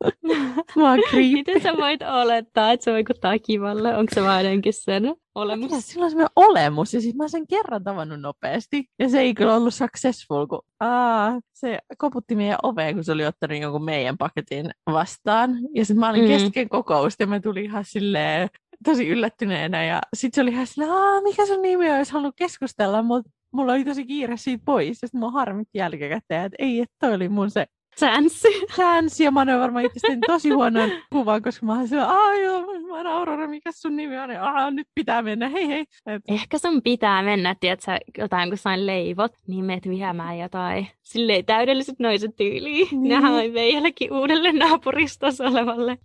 Mä 0.76 0.90
oon 0.90 1.00
Miten 1.32 1.62
sä 1.62 1.76
voit 1.76 2.00
olettaa, 2.02 2.72
että 2.72 2.84
se 2.84 2.92
vaikuttaa 2.92 3.38
kivalle? 3.38 3.96
Onko 3.96 4.14
se 4.14 4.22
vaan 4.22 4.44
jotenkin 4.44 4.72
sen 4.72 5.14
olemus? 5.34 5.70
Sillä 5.78 6.04
on 6.04 6.10
semmoinen 6.10 6.32
olemus, 6.36 6.94
ja 6.94 7.00
siis 7.00 7.14
mä 7.14 7.28
sen 7.28 7.46
kerran 7.46 7.84
tavannut 7.84 8.20
nopeasti, 8.20 8.84
ja 8.98 9.08
se 9.08 9.20
ei 9.20 9.34
kyllä 9.34 9.54
ollut 9.54 9.74
successful, 9.74 10.46
kun 10.46 10.62
aa, 10.80 11.40
se 11.52 11.78
koputti 11.98 12.36
meidän 12.36 12.58
oveen, 12.62 12.94
kun 12.94 13.04
se 13.04 13.12
oli 13.12 13.26
ottanut 13.26 13.60
jonkun 13.60 13.84
meidän 13.84 14.18
paketin 14.18 14.70
vastaan, 14.92 15.50
ja 15.74 15.84
sitten 15.84 16.00
mä 16.00 16.10
olin 16.10 16.22
mm. 16.22 16.28
kesken 16.28 16.68
kokousta, 16.68 17.22
ja 17.22 17.26
mä 17.26 17.40
tulin 17.40 17.64
ihan 17.64 17.84
silleen 17.84 18.48
tosi 18.84 19.08
yllättyneenä, 19.08 19.84
ja 19.84 20.00
sitten 20.16 20.36
se 20.36 20.42
oli 20.42 20.50
ihan 20.50 20.66
silleen, 20.66 20.92
aa, 20.92 21.20
mikä 21.20 21.46
sun 21.46 21.62
nimi 21.62 21.90
on, 21.90 21.98
jos 21.98 22.10
halunnut 22.10 22.36
keskustella, 22.36 23.02
mutta 23.02 23.30
mulla 23.52 23.72
oli 23.72 23.84
tosi 23.84 24.06
kiire 24.06 24.36
siitä 24.36 24.62
pois, 24.64 25.02
ja 25.02 25.08
sitten 25.08 25.20
mä 25.20 25.30
harmitti 25.30 25.78
jälkikäteen, 25.78 26.44
että 26.44 26.56
ei, 26.58 26.80
että 26.80 26.94
toi 27.00 27.14
oli 27.14 27.28
mun 27.28 27.50
se 27.50 27.66
Chanssi. 27.98 28.48
Chanssi, 28.74 29.24
ja 29.24 29.30
mä 29.30 29.40
olen 29.40 29.60
varmaan 29.60 29.84
itse 29.84 30.18
tosi 30.26 30.50
huonon 30.50 30.90
kuvan, 31.12 31.42
koska 31.42 31.66
mä 31.66 31.76
oon 31.76 31.88
sillä, 31.88 32.06
aah 32.06 32.40
joo, 32.42 32.60
mä 32.60 32.96
oon 32.96 33.06
Aurora, 33.06 33.48
mikä 33.48 33.72
sun 33.72 33.96
nimi 33.96 34.18
on? 34.18 34.30
Aa, 34.30 34.70
nyt 34.70 34.88
pitää 34.94 35.22
mennä, 35.22 35.48
hei 35.48 35.68
hei. 35.68 35.84
Et... 36.06 36.22
Ehkä 36.28 36.58
sun 36.58 36.82
pitää 36.82 37.22
mennä, 37.22 37.56
tiedätkö, 37.60 37.98
jotain 38.18 38.48
kun 38.48 38.58
sain 38.58 38.86
leivot, 38.86 39.32
niin 39.46 39.64
meet 39.64 39.88
vihämään 39.88 40.38
jotain. 40.38 40.86
Silleen 41.02 41.44
täydelliset 41.44 41.98
noiset 41.98 42.36
tyyliin. 42.36 42.88
Niin. 42.90 43.02
Nehän 43.02 43.32
on 43.32 43.72
jollekin 43.74 44.12
uudelle 44.12 44.52
naapuristossa 44.52 45.44
olevalle. 45.44 45.98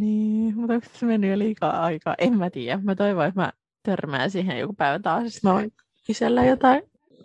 Niin, 0.00 0.56
mutta 0.56 0.74
onko 0.74 0.86
se 0.92 1.06
mennyt 1.06 1.30
jo 1.30 1.38
liikaa 1.38 1.82
aikaa? 1.82 2.14
En 2.18 2.38
mä 2.38 2.50
tiedä. 2.50 2.80
Mä 2.82 2.94
toivon, 2.94 3.26
että 3.26 3.40
mä 3.40 3.52
törmään 3.82 4.30
siihen 4.30 4.58
joku 4.58 4.72
päivä 4.72 4.98
taas. 4.98 5.42
Mä 5.42 5.52
voin 5.52 5.72
kysellä 6.06 6.44
jotain. 6.44 6.82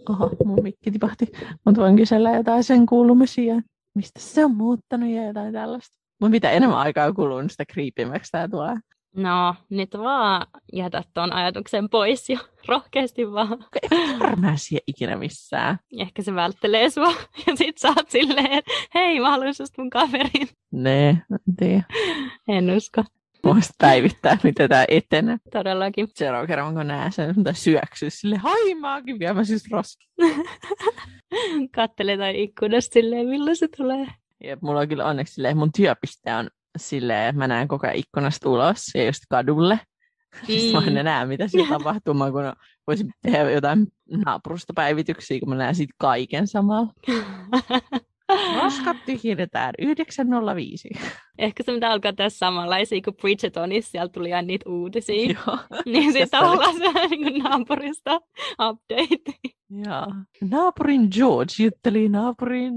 Oho, 0.10 0.30
mun 0.46 0.64
mikki 0.64 0.92
tipahti. 0.92 1.26
Mutta 1.66 1.82
voin 1.82 1.96
kysellä 1.96 2.32
jotain 2.32 2.64
sen 2.64 2.86
kuulumisia. 2.86 3.56
Mistä 3.96 4.20
se 4.20 4.46
on 4.46 4.56
muuttanut 4.56 5.10
ja 5.10 5.28
jotain 5.28 5.54
tällaista. 5.54 5.98
Mutta 6.22 6.32
mitä 6.32 6.52
enemmän 6.52 6.80
aikaa 6.80 7.14
kuluu, 7.14 7.42
niin 7.42 7.50
sitä 7.50 7.66
kriipimmäksi 7.66 8.32
tää 8.32 8.48
tulee. 8.48 8.76
No, 9.16 9.56
nyt 9.70 9.90
vaan 9.98 10.48
jätä 10.74 11.04
tuon 11.14 11.34
ajatuksen 11.34 11.90
pois 11.90 12.30
ja 12.30 12.40
rohkeasti 12.68 13.32
vaan. 13.32 13.66
Törmää 14.20 14.58
siihen 14.58 14.84
ikinä 14.88 15.16
missään. 15.18 15.80
Ehkä 16.00 16.22
se 16.22 16.36
välttelee 16.36 16.90
sua 16.90 17.14
ja 17.48 17.56
sit 17.56 17.78
sä 17.78 17.88
oot 17.88 18.10
silleen, 18.10 18.64
hei 18.96 19.20
mä 19.20 19.30
haluan 19.30 19.54
mun 19.78 19.90
kaverin. 19.90 20.48
Nee, 20.72 21.10
en 21.10 21.56
tiedä. 21.58 21.84
En 22.48 22.72
usko. 22.72 23.04
Voisit 23.46 23.76
päivittää, 23.78 24.38
miten 24.44 24.70
tämä 24.70 24.86
etenee. 24.88 25.38
Todellakin. 25.52 26.08
Seuraavan 26.14 26.48
kerran, 26.48 26.76
kun 26.76 26.88
näen 26.88 27.12
sen, 27.12 27.44
tai 27.44 27.56
syöksyä 27.56 28.10
sille, 28.10 28.38
hai 28.38 28.76
mä 28.76 28.94
oonkin 28.94 29.20
viemässä 29.20 29.54
roski. 29.72 30.08
Kattele 31.76 32.18
tai 32.18 32.42
ikkunasta 32.44 32.94
silleen, 32.94 33.28
milloin 33.28 33.56
se 33.56 33.68
tulee. 33.78 34.08
Ja 34.44 34.58
mulla 34.62 34.80
on 34.80 34.88
kyllä 34.88 35.06
onneksi 35.06 35.34
silleen, 35.34 35.58
mun 35.58 35.72
työpiste 35.78 36.36
on 36.36 36.50
silleen, 36.78 37.30
että 37.30 37.40
mä 37.40 37.48
näen 37.48 37.68
koko 37.68 37.88
ajan 37.88 37.98
ikkunasta 37.98 38.50
ulos 38.50 38.92
ja 38.96 39.06
just 39.06 39.24
kadulle. 39.30 39.80
Mm. 40.42 40.46
Sitten 40.48 40.84
mä 40.84 40.88
en 40.88 40.98
enää, 40.98 41.26
mitä 41.26 41.48
siellä 41.48 41.70
tapahtuu, 41.78 42.14
mä 42.14 42.32
kun 42.32 42.54
voisin 42.88 43.14
tehdä 43.22 43.52
jotain 43.52 43.88
naapurustopäivityksiä, 44.26 45.40
kun 45.40 45.50
mä 45.50 45.56
näen 45.56 45.76
siitä 45.76 45.94
kaiken 45.98 46.48
samalla. 46.48 46.94
Roskat 48.62 48.98
tyhjennetään 49.06 49.74
905. 49.80 50.90
Ehkä 51.38 51.64
se 51.64 51.72
mitä 51.72 51.92
alkaa 51.92 52.14
tässä 52.14 52.38
samanlaisia 52.38 53.02
kuin 53.02 53.16
Bridgetonissa, 53.16 53.92
siellä 53.92 54.10
tuli 54.10 54.34
aina 54.34 54.46
niitä 54.46 54.70
uutisia. 54.70 55.34
Joo. 55.34 55.58
niin 55.86 56.14
sitten 56.14 56.30
tavallaan 56.30 56.76
se 56.76 57.08
niin 57.08 57.44
naapurista 57.44 58.16
update. 58.52 59.52
Joo. 59.70 60.06
Naapurin 60.50 61.08
George 61.12 61.54
jutteli 61.64 62.10
naapurin 62.10 62.74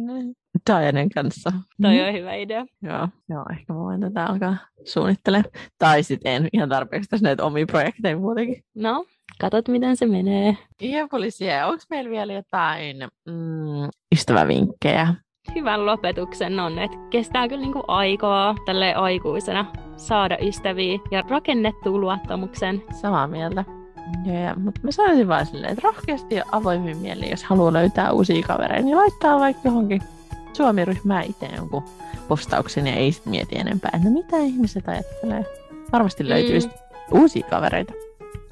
Dianen 0.70 1.08
kanssa. 1.08 1.52
Toi 1.82 1.98
mm. 1.98 2.06
on 2.08 2.12
hyvä 2.12 2.34
idea. 2.34 2.66
Joo, 2.82 3.08
joo 3.28 3.44
ehkä 3.52 3.72
mä 3.72 3.78
voin 3.78 4.00
tätä 4.00 4.26
alkaa 4.26 4.56
suunnittelemaan. 4.84 5.52
Tai 5.78 6.02
sitten 6.02 6.32
en 6.32 6.48
ihan 6.52 6.68
tarpeeksi 6.68 7.10
tässä 7.10 7.24
näitä 7.24 7.44
omia 7.44 7.66
projekteja 7.66 8.18
muutenkin. 8.18 8.62
No, 8.74 9.04
katot 9.40 9.68
miten 9.68 9.96
se 9.96 10.06
menee. 10.06 10.56
Ja 10.82 11.08
poliisia, 11.10 11.66
onko 11.66 11.82
meillä 11.90 12.10
vielä 12.10 12.32
jotain 12.32 12.96
mm, 13.26 13.88
ystävävinkkejä? 14.14 15.14
Hyvän 15.54 15.86
lopetuksen 15.86 16.60
on, 16.60 16.78
että 16.78 16.96
kestää 17.10 17.48
kyllä 17.48 17.62
niinku 17.62 17.82
aikaa 17.88 18.54
tälle 18.66 18.94
aikuisena 18.94 19.64
saada 19.96 20.38
ystäviä 20.42 20.98
ja 21.10 21.24
rakennettua 21.28 21.98
luottamuksen. 21.98 22.82
Samaa 23.00 23.26
mieltä. 23.26 23.64
Ja, 24.24 24.54
mutta 24.56 24.80
mä 24.82 24.90
sanoisin 24.90 25.28
vaan 25.28 25.46
silleen, 25.46 25.72
että 25.72 25.88
rohkeasti 25.88 26.34
ja 26.34 26.44
avoimin 26.52 26.96
mieli, 26.96 27.30
jos 27.30 27.44
haluaa 27.44 27.72
löytää 27.72 28.12
uusia 28.12 28.42
kavereita, 28.46 28.84
niin 28.84 28.96
laittaa 28.96 29.40
vaikka 29.40 29.62
johonkin 29.64 30.02
Suomi-ryhmää 30.52 31.22
itse 31.22 31.46
jonkun 31.56 31.82
postauksen 32.28 32.86
ja 32.86 32.94
ei 32.94 33.10
mieti 33.24 33.58
enempää, 33.58 33.90
että 33.94 34.10
mitä 34.10 34.36
ihmiset 34.36 34.88
ajattelee. 34.88 35.46
Varmasti 35.92 36.28
löytyy 36.28 36.58
mm. 36.60 36.70
uusia 37.20 37.46
kavereita. 37.50 37.92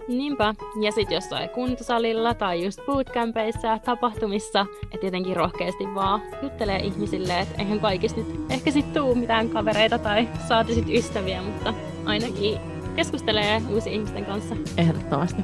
Niinpä. 0.09 0.55
Ja 0.81 0.93
sitten 0.93 1.15
jossain 1.15 1.51
kuntosalilla 1.51 2.35
tai 2.35 2.65
just 2.65 2.81
bootcampeissa, 2.87 3.79
tapahtumissa, 3.79 4.67
että 4.83 4.99
tietenkin 5.01 5.37
rohkeasti 5.37 5.95
vaan 5.95 6.23
juttelee 6.43 6.79
ihmisille, 6.79 7.41
että 7.41 7.55
eihän 7.59 7.81
kaikista 7.81 8.21
nyt 8.21 8.51
ehkä 8.51 8.71
sit 8.71 8.93
tuu 8.93 9.15
mitään 9.15 9.49
kavereita 9.49 9.99
tai 9.99 10.29
saati 10.49 10.75
sit 10.75 10.89
ystäviä, 10.89 11.43
mutta 11.43 11.75
ainakin 12.05 12.59
keskustelee 12.97 13.63
uusien 13.71 13.95
ihmisten 13.95 14.25
kanssa. 14.25 14.57
Ehdottomasti. 14.77 15.43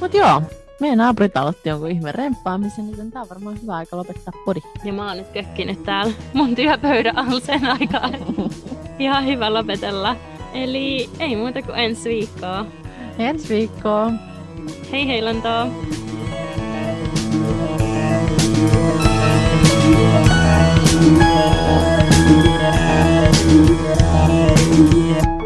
Mut 0.00 0.14
joo, 0.14 0.42
meidän 0.80 0.98
naapurit 0.98 1.36
aloitti 1.36 1.68
jonkun 1.68 1.90
ihme 1.90 2.12
remppaamisen, 2.12 2.86
niin 2.86 3.10
tää 3.10 3.22
on 3.22 3.28
varmaan 3.28 3.62
hyvä 3.62 3.76
aika 3.76 3.96
lopettaa 3.96 4.32
podi. 4.44 4.60
Ja 4.84 4.92
mä 4.92 5.08
oon 5.08 5.16
nyt 5.16 5.28
kökkinyt 5.28 5.82
täällä 5.82 6.12
mun 6.34 6.54
työpöydän 6.54 7.18
alla 7.18 7.40
sen 7.40 7.66
aikaa. 7.66 8.10
Ihan 8.98 9.26
hyvä 9.26 9.54
lopetella. 9.54 10.16
Eli 10.54 11.10
ei 11.18 11.36
muuta 11.36 11.62
kuin 11.62 11.78
ensi 11.78 12.08
viikkoa. 12.08 12.66
Ensi 13.20 13.48
viikkoon. 13.48 14.18
Hei 14.92 15.06
heilantaa. 15.06 15.68
Yeah. 24.92 25.39